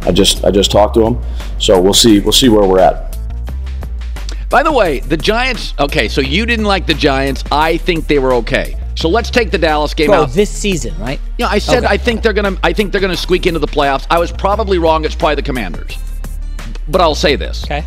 [0.01, 1.21] I just I just talked to him,
[1.59, 3.10] so we'll see we'll see where we're at.
[4.51, 5.73] By the way, the Giants.
[5.79, 7.41] Okay, so you didn't like the Giants.
[7.53, 8.77] I think they were okay.
[8.95, 10.29] So let's take the Dallas game Bro, out.
[10.31, 11.21] this season, right?
[11.37, 11.93] Yeah, I said Okay.
[11.93, 12.57] I think they're gonna.
[12.61, 14.05] I think they're gonna squeak into the playoffs.
[14.09, 15.05] I was probably wrong.
[15.05, 15.97] It's probably the Commanders,
[16.89, 17.63] but I'll say this.
[17.63, 17.85] Okay.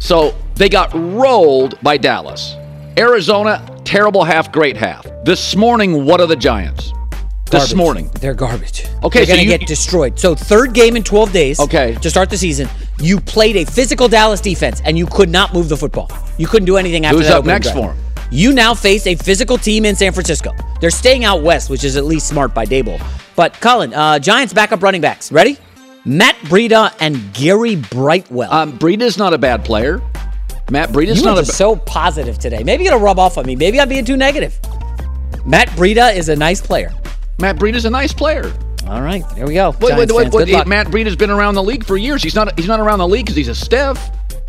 [0.00, 2.56] So they got rolled by Dallas.
[2.98, 5.06] Arizona, terrible half, great half.
[5.24, 6.92] This morning, what are the Giants?
[7.50, 8.10] This morning.
[8.20, 8.86] They're garbage.
[9.02, 10.18] Okay, They're so gonna you- get destroyed.
[10.18, 11.60] So third game in 12 days.
[11.60, 11.96] Okay.
[12.02, 12.68] To start the season,
[13.00, 16.10] you played a physical Dallas defense and you could not move the football.
[16.36, 17.76] You couldn't do anything after Who's that up next drive.
[17.76, 17.96] for 'em?
[18.30, 20.50] You now face a physical team in San Francisco.
[20.80, 23.00] They're staying out west, which is at least smart by Daboll.
[23.36, 25.32] But Colin, uh, Giants backup running backs.
[25.32, 25.56] Ready?
[26.04, 28.52] Matt Breida and Gary Brightwell.
[28.52, 30.00] Um, Breida's not a bad player.
[30.70, 31.44] Matt Breida's you not are a.
[31.46, 32.62] so positive today.
[32.62, 33.56] Maybe it'll rub off on me.
[33.56, 34.58] Maybe I'm being too negative.
[35.46, 36.92] Matt Breida is a nice player.
[37.40, 38.52] Matt Breida's a nice player.
[38.86, 39.70] All right, there we go.
[39.80, 40.66] Wait, Giants wait, wait, wait.
[40.66, 42.22] Matt Breida's been around the league for years.
[42.22, 42.58] He's not.
[42.58, 44.00] He's not around the league because he's a stiff.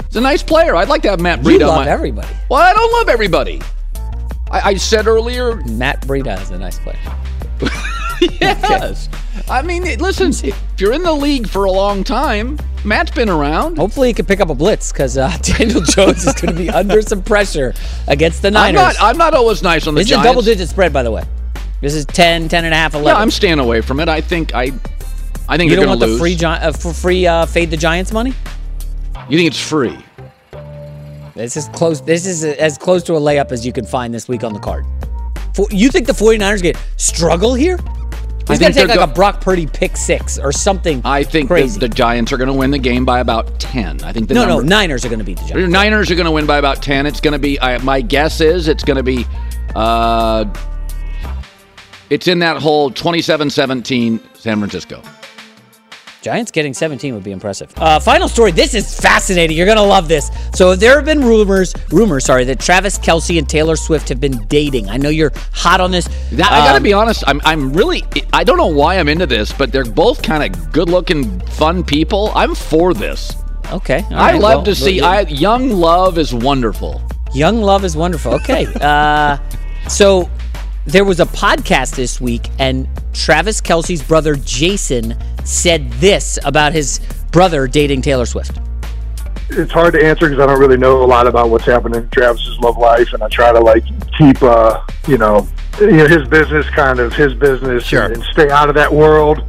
[0.07, 0.75] He's a nice player.
[0.75, 1.59] I'd like to have Matt Breida.
[1.59, 2.35] You on love my- everybody.
[2.49, 3.61] Well, I don't love everybody.
[4.49, 5.57] I, I said earlier.
[5.65, 6.97] Matt Breida is a nice player.
[8.41, 9.09] yes.
[9.49, 10.29] I mean, listen.
[10.29, 13.77] If you're in the league for a long time, Matt's been around.
[13.77, 16.69] Hopefully, he can pick up a blitz because uh, Daniel Jones is going to be
[16.71, 17.73] under some pressure
[18.07, 18.79] against the Niners.
[18.79, 18.95] I'm not.
[19.01, 21.23] I'm not always nice on the this is a double digit spread, by the way.
[21.81, 23.07] This is 10, 10 and a half, 11.
[23.07, 24.09] Yeah, I'm staying away from it.
[24.09, 24.71] I think I.
[25.47, 26.13] I think you don't want lose.
[26.13, 28.33] the free, Gi- uh, for free uh, fade the Giants money?
[29.29, 29.97] you think it's free?
[31.35, 32.01] This is close.
[32.01, 34.59] This is as close to a layup as you can find this week on the
[34.59, 34.85] card.
[35.55, 37.79] For, you think the 49ers get struggle here?
[38.47, 41.01] He's going to take like go- a Brock Purdy pick six or something.
[41.05, 44.01] I think the, the Giants are going to win the game by about ten.
[44.03, 45.71] I think the no, number, no, Niners are going to beat the The Giants.
[45.71, 47.05] Niners are going to win by about 10.
[47.05, 49.25] It's going to be, I, my guess is it's going to be,
[49.75, 50.45] uh,
[52.09, 55.01] it's in that hole 27 17 San Francisco.
[56.21, 57.71] Giants getting 17 would be impressive.
[57.77, 58.51] Uh, final story.
[58.51, 59.55] This is fascinating.
[59.55, 60.29] You're gonna love this.
[60.53, 64.45] So there have been rumors, rumors, sorry, that Travis Kelce and Taylor Swift have been
[64.47, 64.89] dating.
[64.89, 66.09] I know you're hot on this.
[66.33, 69.07] Now, I got to Um, be honest, I'm, I'm really, I don't know why I'm
[69.07, 72.33] into this, but they're both kind of good looking, fun people.
[72.35, 73.33] I'm for this.
[73.71, 74.03] Okay.
[74.11, 77.01] I love well, to see, I, young love is wonderful.
[77.33, 78.33] Young love is wonderful.
[78.33, 78.67] Okay.
[78.81, 79.37] uh,
[79.87, 80.29] so
[80.89, 86.99] there was a podcast this week, and Travis Kelce's brother Jason said this about his
[87.31, 88.59] brother dating Taylor Swift.
[89.51, 92.09] it's hard to answer because I don't really know a lot about what's happening in
[92.09, 93.83] Travis's love life, and I try to like
[94.17, 95.47] keep, uh, you know,
[95.79, 99.43] you know his business kind of his business and, and stay out of that world.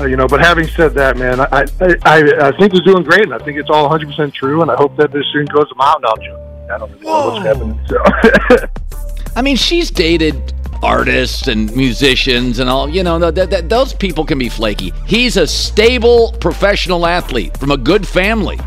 [0.00, 3.02] Uh, you know, but having said that, man, I, I I I think he's doing
[3.02, 5.44] great, and I think it's all 100 percent true, and I hope that this soon
[5.46, 6.68] goes a mile now, Joe.
[6.72, 7.80] I don't really know what's happening.
[7.86, 8.66] So.
[9.36, 12.88] I mean, she's dated artists and musicians and all.
[12.88, 14.92] You know, th- th- th- those people can be flaky.
[15.06, 18.58] He's a stable professional athlete from a good family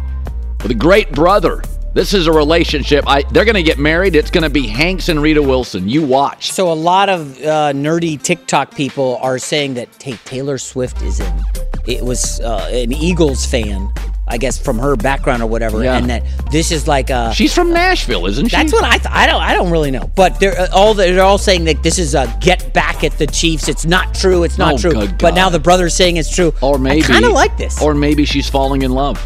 [0.61, 1.61] with a great brother.
[1.93, 3.03] This is a relationship.
[3.07, 4.15] I, they're going to get married.
[4.15, 5.89] It's going to be Hanks and Rita Wilson.
[5.89, 6.51] You watch.
[6.51, 11.19] So a lot of uh, nerdy TikTok people are saying that hey, Taylor Swift is
[11.19, 11.43] in.
[11.87, 13.91] It was uh, an Eagles fan,
[14.29, 15.97] I guess, from her background or whatever, Yeah.
[15.97, 17.33] and that this is like a.
[17.33, 18.55] She's from Nashville, isn't she?
[18.55, 21.23] That's what I th- I don't I don't really know, but they're uh, all they're
[21.23, 23.67] all saying that this is a get back at the Chiefs.
[23.67, 24.43] It's not true.
[24.43, 25.07] It's not Oh, true.
[25.19, 26.53] But now the brother's saying it's true.
[26.61, 27.03] Or maybe.
[27.03, 27.81] I kind of like this.
[27.81, 29.19] Or maybe she's falling in love.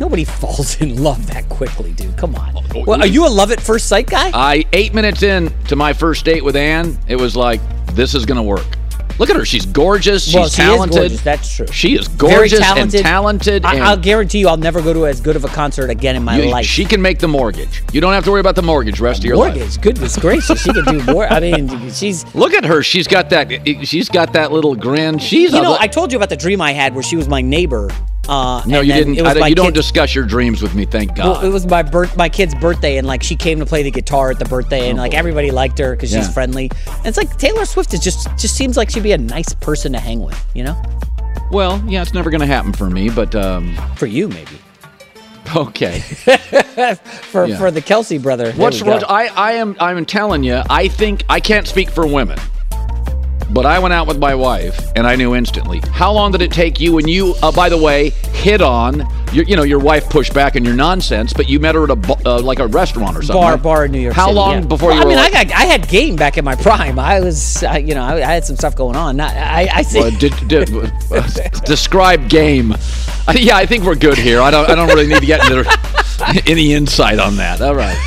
[0.00, 2.16] Nobody falls in love that quickly, dude.
[2.16, 2.52] Come on.
[2.86, 4.30] Well, are you a love at first sight guy?
[4.34, 7.60] I eight minutes in to my first date with Ann, it was like
[7.94, 8.66] this is going to work.
[9.18, 9.44] Look at her.
[9.44, 10.24] She's gorgeous.
[10.24, 10.98] She's well, she talented.
[10.98, 11.20] gorgeous.
[11.22, 11.66] That's true.
[11.68, 12.94] She is Very gorgeous talented.
[13.00, 13.64] and talented.
[13.64, 16.16] I, and I'll guarantee you, I'll never go to as good of a concert again
[16.16, 16.66] in my you- life.
[16.66, 17.82] She can make the mortgage.
[17.92, 19.54] You don't have to worry about the mortgage rest of your life.
[19.54, 21.26] Mortgage, goodness gracious, she can do more.
[21.26, 22.24] I mean, she's.
[22.34, 22.82] Look at her.
[22.82, 23.50] She's got that.
[23.86, 25.18] She's got that little grin.
[25.18, 25.52] She's.
[25.52, 27.90] You know, I told you about the dream I had where she was my neighbor.
[28.28, 29.16] Uh, no, you didn't.
[29.18, 30.84] It was I you don't kid- discuss your dreams with me.
[30.86, 31.26] Thank God.
[31.26, 33.90] Well, it was my birth, my kid's birthday, and like she came to play the
[33.90, 36.24] guitar at the birthday, and like everybody liked her because Oh, Yeah.
[36.24, 36.70] she's friendly.
[36.86, 39.92] And it's like Taylor Swift is just just seems like she'd be a nice person
[39.92, 40.80] to hang with, you know?
[41.50, 44.58] well, yeah, it's never going to happen for me, but um, for you maybe.
[45.54, 46.00] Okay.
[47.30, 47.58] for Yeah.
[47.58, 48.52] for the Kelce brother.
[48.52, 50.62] What's what I I am I'm telling you.
[50.70, 52.38] I think I can't speak for women,
[53.50, 55.80] but I went out with my wife and I knew instantly.
[55.90, 59.44] How long did it take you when you, uh, by the way, hit on your
[59.44, 62.18] you know your wife pushed back on your nonsense, but you met her at a
[62.28, 63.34] uh, like a restaurant or something?
[63.40, 63.62] bar right?
[63.62, 64.14] bar in New York.
[64.14, 64.60] How City, long yeah.
[64.66, 65.02] before Well, you?
[65.02, 66.98] I mean, were I got I had game back in my prime.
[66.98, 69.16] I was, uh, you know, I, I had some stuff going on.
[69.16, 70.00] Not, I I see.
[70.00, 70.58] Well, d- d-
[71.10, 72.72] uh, describe game.
[72.72, 74.40] Uh, yeah, I think we're good here.
[74.40, 74.68] I don't.
[74.68, 77.60] I don't really need to get into any insight on that.
[77.60, 77.98] All right.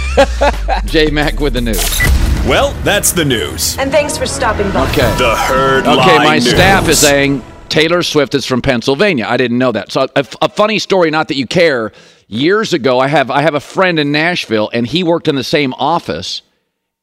[0.85, 2.16] J Mac with the news.
[2.47, 3.77] Well, that's the news.
[3.77, 4.89] And thanks for stopping by.
[4.91, 5.17] Okay.
[5.17, 6.49] The herd Okay, my news.
[6.49, 9.25] staff is saying Taylor Swift is from Pennsylvania.
[9.27, 9.91] I didn't know that.
[9.91, 11.91] So a, a, funny story, not that you care.
[12.29, 15.43] Years ago, I have I have a friend in Nashville, and he worked in the
[15.43, 16.41] same office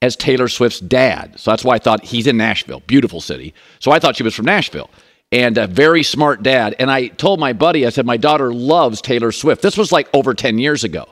[0.01, 1.39] as Taylor Swift's dad.
[1.39, 3.53] So that's why I thought he's in Nashville, beautiful city.
[3.81, 4.89] So I thought she was from Nashville,
[5.31, 6.75] and a very smart dad.
[6.79, 9.61] And I told my buddy, I said my daughter loves Taylor Swift.
[9.61, 11.07] This was like over ten years ago,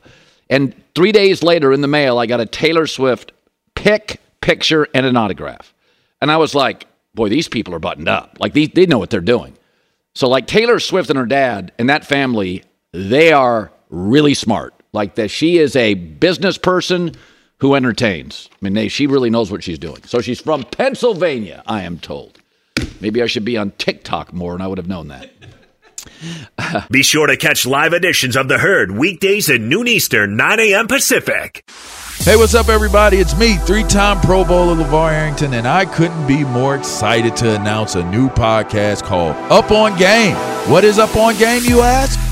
[0.48, 3.32] and three days later in the mail, I got a Taylor Swift
[3.74, 5.72] pic, picture, and an autograph,
[6.20, 8.38] and I was like boy, these people are buttoned up.
[8.40, 9.56] Like they, they know what they're doing.
[10.14, 14.74] So like Taylor Swift and her dad and that family, they are really smart.
[14.92, 17.14] Like that she is a business person
[17.58, 18.48] who entertains.
[18.52, 20.02] I mean, they, she really knows what she's doing.
[20.04, 22.38] So she's from Pennsylvania, I am told.
[23.00, 25.30] Maybe I should be on TikTok more and I would have known that.
[26.90, 30.86] Be sure to catch live editions of The Herd weekdays at noon Eastern, 9 a.m.
[30.88, 31.64] Pacific.
[32.18, 33.16] Hey, what's up, everybody?
[33.16, 37.56] It's me, three time Pro Bowler LaVar Arrington, and I couldn't be more excited to
[37.56, 40.36] announce a new podcast called Up on Game.
[40.70, 42.31] What is Up on Game, you ask?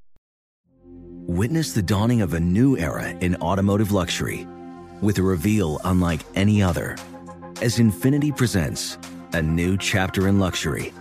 [1.26, 4.46] Witness the dawning of a new era in automotive luxury
[5.00, 6.96] with a reveal unlike any other
[7.62, 8.98] as Infiniti presents
[9.32, 10.92] a new chapter in luxury,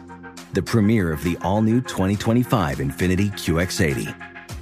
[0.53, 4.30] the premiere of the all-new 2025 Infiniti QX80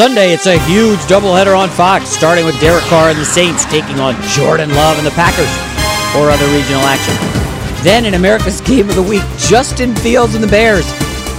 [0.00, 4.00] Sunday, it's a huge doubleheader on Fox, starting with Derek Carr and the Saints taking
[4.00, 5.52] on Jordan Love and the Packers
[6.16, 7.14] or other regional action.
[7.84, 10.90] Then in America's Game of the Week, Justin Fields and the Bears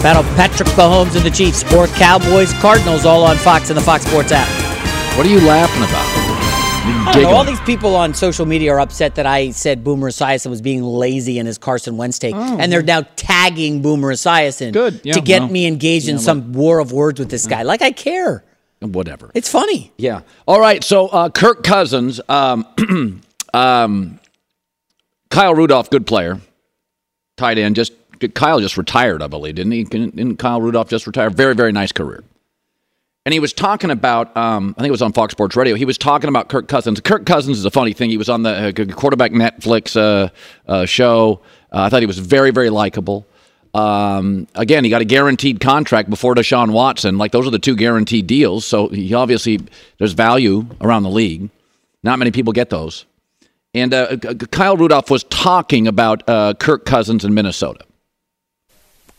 [0.03, 4.05] battle Patrick Mahomes and the Chiefs or Cowboys Cardinals all on Fox and the Fox
[4.05, 4.47] Sports app.
[5.17, 7.15] What are you laughing about?
[7.15, 10.61] Know, all these people on social media are upset that I said Boomer Esiason was
[10.61, 15.01] being lazy in his Carson Wentz take, oh, and they're now tagging Boomer Esiason Good.
[15.03, 17.63] Yeah, to get well, me engaged yeah, in some war of words with this guy.
[17.63, 18.43] Like I care.
[18.81, 19.31] Whatever.
[19.33, 19.91] It's funny.
[19.97, 20.21] Yeah.
[20.47, 20.83] All right.
[20.83, 22.65] So uh, Kirk Cousins, um,
[23.53, 24.19] um,
[25.29, 26.39] Kyle Rudolph, good player.
[27.37, 27.75] tight end.
[27.75, 27.93] Just
[28.33, 29.83] Kyle just retired, I believe, didn't he?
[29.83, 31.29] Didn't Kyle Rudolph just retire?
[31.29, 32.23] Very, very nice career.
[33.23, 35.75] And he was talking about, um, I think it was on Fox Sports Radio.
[35.75, 36.99] He was talking about Kirk Cousins.
[37.01, 38.09] Kirk Cousins is a funny thing.
[38.09, 40.29] He was on the uh, quarterback Netflix uh,
[40.67, 41.41] uh, show.
[41.71, 43.27] Uh, I thought he was very, very likable.
[43.73, 47.17] Um, again, he got a guaranteed contract before Deshaun Watson.
[47.17, 48.65] Like those are the two guaranteed deals.
[48.65, 49.59] So he obviously
[49.97, 51.49] there's value around the league.
[52.03, 53.05] Not many people get those.
[53.73, 57.85] And uh, Kyle Rudolph was talking about uh, Kirk Cousins in Minnesota.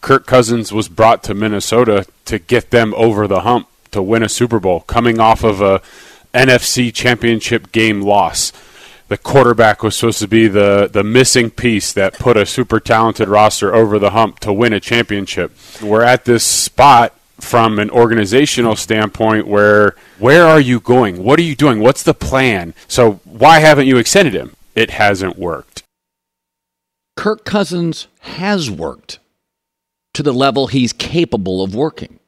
[0.02, 4.28] Kirk Cousins was brought to Minnesota to get them over the hump to win a
[4.28, 5.80] Super Bowl, coming off of a
[6.34, 8.52] NFC Championship game loss
[9.12, 13.28] the quarterback was supposed to be the, the missing piece that put a super talented
[13.28, 15.54] roster over the hump to win a championship.
[15.82, 21.22] We're at this spot from an organizational standpoint where where are you going?
[21.22, 21.80] What are you doing?
[21.80, 22.72] What's the plan?
[22.88, 24.56] So why haven't you extended him?
[24.74, 25.82] It hasn't worked.
[27.14, 29.18] Kirk Cousins has worked
[30.14, 32.18] to the level he's capable of working.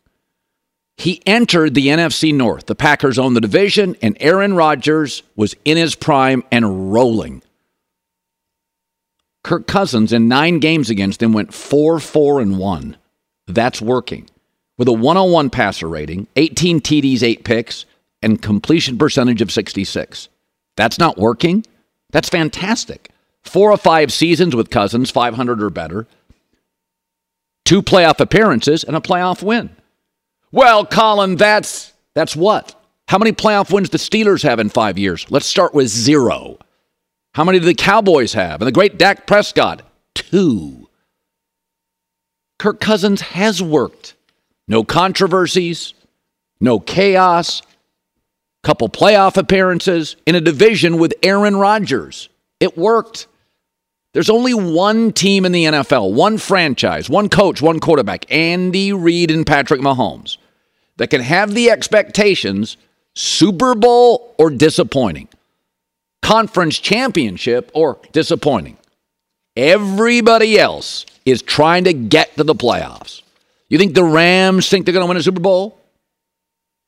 [0.96, 2.66] He entered the NFC North.
[2.66, 7.42] The Packers owned the division, and Aaron Rodgers was in his prime and rolling.
[9.42, 12.96] Kirk Cousins in nine games against them went 4 4 and 1.
[13.46, 14.28] That's working.
[14.78, 17.84] With a 101 passer rating, 18 TDs, 8 picks,
[18.22, 20.28] and completion percentage of 66.
[20.76, 21.64] That's not working?
[22.10, 23.10] That's fantastic.
[23.42, 26.06] Four or five seasons with Cousins, 500 or better,
[27.64, 29.76] two playoff appearances, and a playoff win.
[30.54, 32.80] Well, Colin, that's that's what?
[33.08, 35.26] How many playoff wins the Steelers have in five years?
[35.28, 36.60] Let's start with zero.
[37.34, 38.60] How many do the Cowboys have?
[38.60, 39.82] And the great Dak Prescott?
[40.14, 40.88] Two.
[42.60, 44.14] Kirk Cousins has worked.
[44.68, 45.92] No controversies,
[46.60, 47.60] no chaos,
[48.62, 52.28] couple playoff appearances in a division with Aaron Rodgers.
[52.60, 53.26] It worked.
[54.12, 59.32] There's only one team in the NFL, one franchise, one coach, one quarterback, Andy Reid
[59.32, 60.38] and Patrick Mahomes
[60.96, 62.76] that can have the expectations
[63.14, 65.28] Super Bowl or disappointing,
[66.22, 68.76] conference championship or disappointing.
[69.56, 73.22] Everybody else is trying to get to the playoffs.
[73.68, 75.78] You think the Rams think they're going to win a Super Bowl?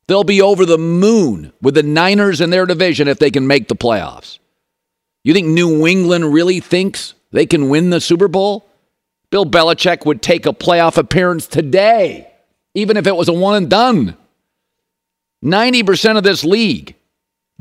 [0.07, 3.67] They'll be over the moon with the Niners in their division if they can make
[3.67, 4.39] the playoffs.
[5.23, 8.65] You think New England really thinks they can win the Super Bowl?
[9.29, 12.26] Bill Belichick would take a playoff appearance today
[12.77, 14.15] even if it was a one and done.
[15.43, 16.95] 90% of this league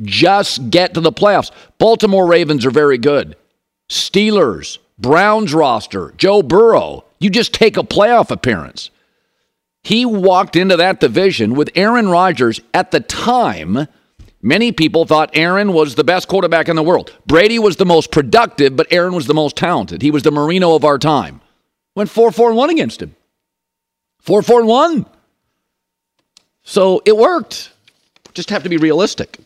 [0.02, 1.50] just get to the playoffs.
[1.78, 3.34] Baltimore Ravens are very good.
[3.88, 8.90] Steelers, Browns roster, Joe Burrow, you just take a playoff appearance.
[9.82, 13.88] He walked into that division with Aaron Rodgers at the time.
[14.42, 17.16] Many people thought Aaron was the best quarterback in the world.
[17.26, 20.02] Brady was the most productive, but Aaron was the most talented.
[20.02, 21.40] He was the Marino of our time.
[21.94, 23.16] Went 4 4 1 against him.
[24.26, 25.06] Four, four, and one.
[26.64, 27.72] So it worked.
[28.34, 29.38] Just have to be realistic.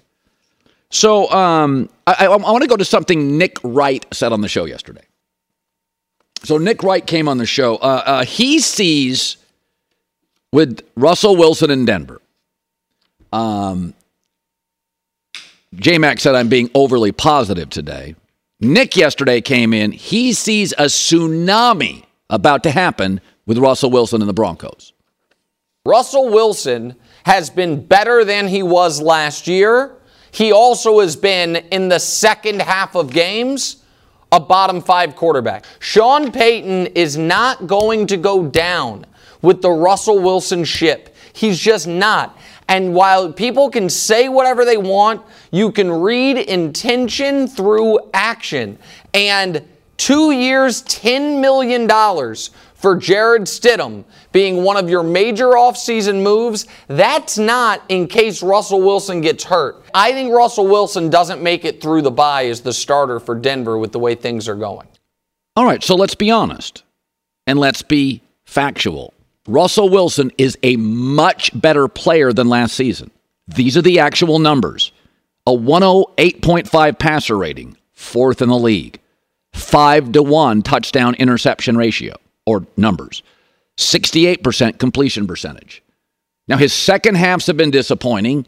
[0.89, 4.49] So um, I, I, I want to go to something Nick Wright said on the
[4.49, 5.05] show yesterday.
[6.43, 7.77] So Nick Wright came on the show.
[7.77, 9.37] Uh, uh, he sees
[10.53, 12.21] with Russell Wilson in Denver.
[13.33, 13.95] Um,
[15.75, 18.17] J Mac said I'm being overly positive today.
[18.61, 19.93] Nick yesterday came in.
[19.93, 23.21] He sees a tsunami about to happen
[23.51, 24.93] with Russell Wilson and the Broncos?
[25.85, 26.95] Russell Wilson
[27.25, 29.97] has been better than he was last year.
[30.31, 33.83] He also has been in the second half of games
[34.31, 35.65] a bottom five quarterback.
[35.81, 39.05] Sean Payton is not going to go down
[39.43, 41.17] with the Russell Wilson ship.
[41.33, 42.39] He's just not.
[42.69, 48.79] And while people can say whatever they want, you can read intention through action.
[49.13, 51.89] And two years, $10 million
[52.81, 58.81] for Jarrett Stidham being one of your major offseason moves, that's not in case Russell
[58.81, 59.85] Wilson gets hurt.
[59.93, 63.77] I think Russell Wilson doesn't make it through the bye as the starter for Denver
[63.77, 64.89] with the way things are going.
[65.57, 66.83] All right, so let's be honest
[67.47, 69.13] and let's be factual.
[69.47, 73.11] Russell Wilson is a much better player than last season.
[73.47, 74.91] These are the actual numbers
[75.47, 79.01] a 108.5 passer rating, fourth in the league,
[79.53, 82.15] 5 to 1 touchdown interception ratio
[82.51, 83.23] or numbers.
[83.79, 85.83] 68% completion percentage.
[86.49, 88.47] Now, his second halves have been disappointing.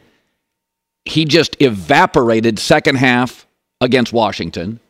[1.04, 3.46] He just evaporated second half
[3.80, 4.80] against Washington.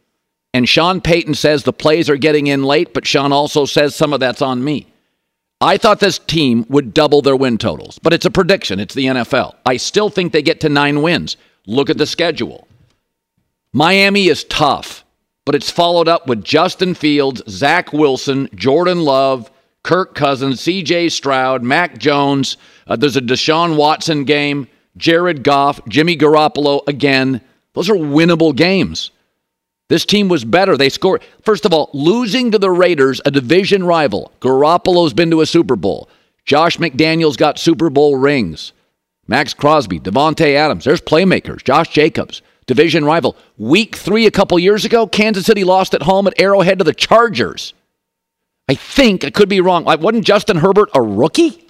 [0.54, 4.12] And Sean Payton says the plays are getting in late, but Sean also says some
[4.12, 4.86] of that's on me.
[5.60, 8.80] I thought this team would double their win totals, but it's a prediction.
[8.80, 9.54] It's the NFL.
[9.64, 11.36] I still think they get to nine wins.
[11.66, 12.66] Look at the schedule.
[13.72, 15.01] Miami is tough.
[15.44, 19.50] But it's followed up with Justin Fields, Zach Wilson, Jordan Love,
[19.82, 22.56] Kirk Cousins, CJ Stroud, Mac Jones.
[22.86, 27.40] Uh, there's a Deshaun Watson game, Jared Goff, Jimmy Garoppolo again.
[27.74, 29.10] Those are winnable games.
[29.88, 30.76] This team was better.
[30.76, 31.22] They scored.
[31.44, 34.32] First of all, losing to the Raiders, a division rival.
[34.40, 36.08] Garoppolo's been to a Super Bowl.
[36.44, 38.72] Josh McDaniels got Super Bowl rings.
[39.28, 40.84] Maxx Crosby, Davante Adams.
[40.84, 41.62] There's playmakers.
[41.62, 43.36] Josh Jacobs, division rival.
[43.58, 46.94] Week three a couple years ago, Kansas City lost at home at Arrowhead to the
[46.94, 47.74] Chargers.
[48.68, 49.84] I think I could be wrong.
[49.84, 51.50] Like, wasn't Justin Herbert a rookie?
[51.50, 51.66] He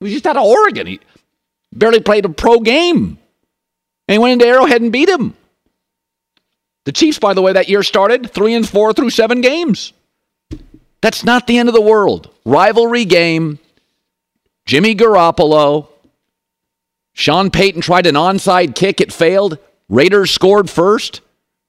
[0.00, 0.86] was just out of Oregon.
[0.86, 1.00] He
[1.72, 3.18] barely played a pro game.
[4.08, 5.34] And he went into Arrowhead and beat him.
[6.84, 9.92] The Chiefs, by the way, that year started three and four through seven games.
[11.00, 12.32] That's not the end of the world.
[12.44, 13.58] Rivalry game.
[14.66, 15.88] Jimmy Garoppolo.
[17.12, 19.00] Sean Payton tried an onside kick.
[19.00, 19.58] It failed.
[19.90, 21.20] Raiders scored first.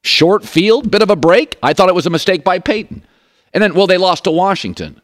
[0.04, 1.58] Short field, bit of a break.
[1.62, 3.04] I thought it was a mistake by Payton.
[3.54, 5.02] And then, well, they lost to Washington.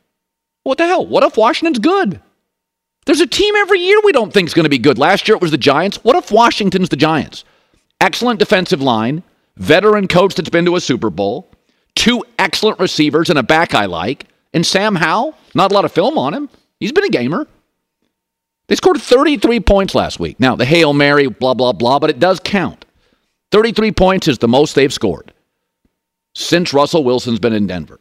[0.63, 1.05] What the hell?
[1.05, 2.21] What if Washington's good?
[3.05, 4.97] There's a team every year we don't think is going to be good.
[4.97, 6.03] Last year it was the Giants.
[6.03, 7.43] What if Washington's the Giants?
[8.01, 9.23] Excellent defensive line,
[9.55, 11.49] veteran coach that's been to a Super Bowl,
[11.95, 15.91] two excellent receivers and a back I like, and Sam Howell, not a lot of
[15.91, 16.49] film on him.
[16.79, 17.47] He's been a gamer.
[18.67, 20.39] They scored 33 points last week.
[20.39, 22.85] Now, the Hail Mary, blah, blah, blah, but it does count.
[23.51, 25.33] 33 points is the most they've scored
[26.35, 27.99] since Russell Wilson's been in Denver.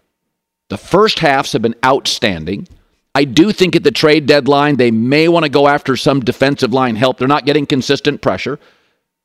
[0.69, 2.69] The first halves have been outstanding.
[3.15, 6.73] I do think at the trade deadline, they may want to go after some defensive
[6.73, 7.19] line help.
[7.19, 8.59] They're not getting consistent pressure.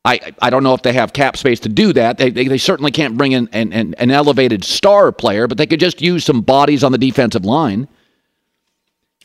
[0.05, 2.17] I, I don't know if they have cap space to do that.
[2.17, 5.67] They, they, they certainly can't bring in an, an, an elevated star player, but they
[5.67, 7.88] could just use some bodies on the defensive line.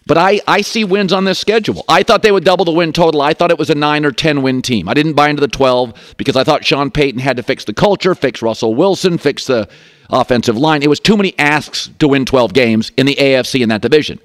[0.06, 1.84] But I, I see wins on this schedule.
[1.88, 3.20] I thought they would double the win total.
[3.22, 4.88] I thought it was a 9 or 10 win team.
[4.88, 7.74] I didn't buy into the 12 because I thought Sean Payton had to fix the
[7.74, 9.68] culture, fix Russell Wilson, fix the
[10.08, 10.84] offensive line.
[10.84, 14.20] It was too many asks to win 12 games in the AFC in that division.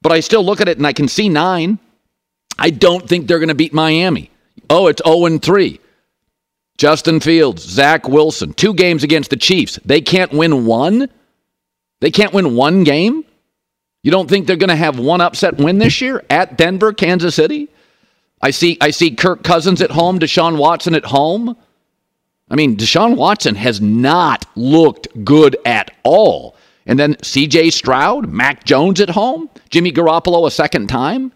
[0.00, 1.78] But I still look at it and I can see 9.
[2.58, 4.30] I don't think they're going to beat Miami.
[4.70, 5.80] Oh, it's 0 3.
[6.78, 9.78] Justin Fields, Zach Wilson, two games against the Chiefs.
[9.84, 11.08] They can't win one?
[12.00, 13.24] They can't win one game?
[14.02, 17.34] You don't think they're going to have one upset win this year at Denver, Kansas
[17.34, 17.68] City?
[18.40, 21.56] I see I see Kirk Cousins at home, Deshaun Watson at home.
[22.50, 26.56] I mean, Deshaun Watson has not looked good at all.
[26.84, 31.32] And then CJ Stroud, Mac Jones at home, Jimmy Garoppolo a second time.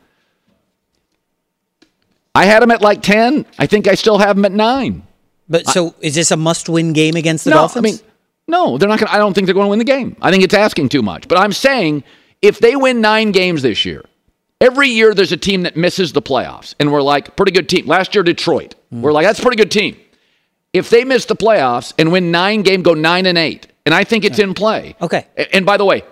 [2.34, 3.46] I had him at like 10.
[3.58, 5.02] I think I still have him at 9.
[5.48, 7.86] But so is this a must-win game against the no, Dolphins?
[7.86, 7.98] I mean,
[8.48, 10.16] no, they're not going to I don't think they're going to win the game.
[10.20, 11.28] I think it's asking too much.
[11.28, 12.02] But I'm saying
[12.43, 14.05] if they win 9 games this year,
[14.61, 17.87] every year there's a team that misses the playoffs and we're like, pretty good team.
[17.87, 18.74] Last year Detroit.
[18.93, 19.01] Mm.
[19.01, 19.97] We're like, that's a pretty good team.
[20.72, 24.05] If they miss the playoffs and win 9 game go 9 and 8, and I
[24.05, 24.97] think it's in play.
[25.01, 25.26] Okay.
[25.53, 26.03] And by the way,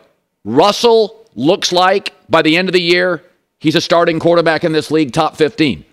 [0.44, 3.22] Russell looks like by the end of the year
[3.58, 5.84] he's a starting quarterback in this league, top 15.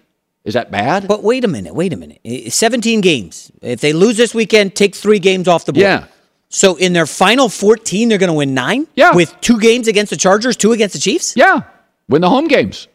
[0.44, 1.08] Is that bad?
[1.08, 2.20] But wait a minute, wait a minute.
[2.52, 3.52] 17 games.
[3.62, 5.82] If they lose this weekend, take three games off the board.
[5.82, 6.06] Yeah.
[6.52, 8.86] So in their final 14, they're going to win nine?
[8.93, 9.16] Yeah.
[9.16, 11.36] With two games against the Chargers, two against the Chiefs?
[11.36, 11.62] Yeah.
[12.10, 12.89] Win the home games.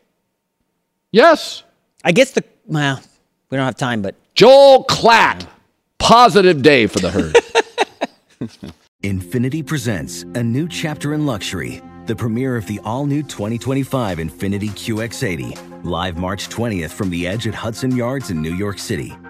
[1.10, 1.62] Yes.
[2.04, 3.00] I guess the, well,
[3.50, 4.14] we don't have time, but.
[4.34, 5.46] Joel Klatt.
[5.98, 7.34] Positive day for the herd.
[9.02, 14.68] Infiniti presents a new chapter in luxury, the premiere of the all new 2025 Infiniti
[14.68, 19.16] QX80, live March 20th from the edge at Hudson Yards in New York City,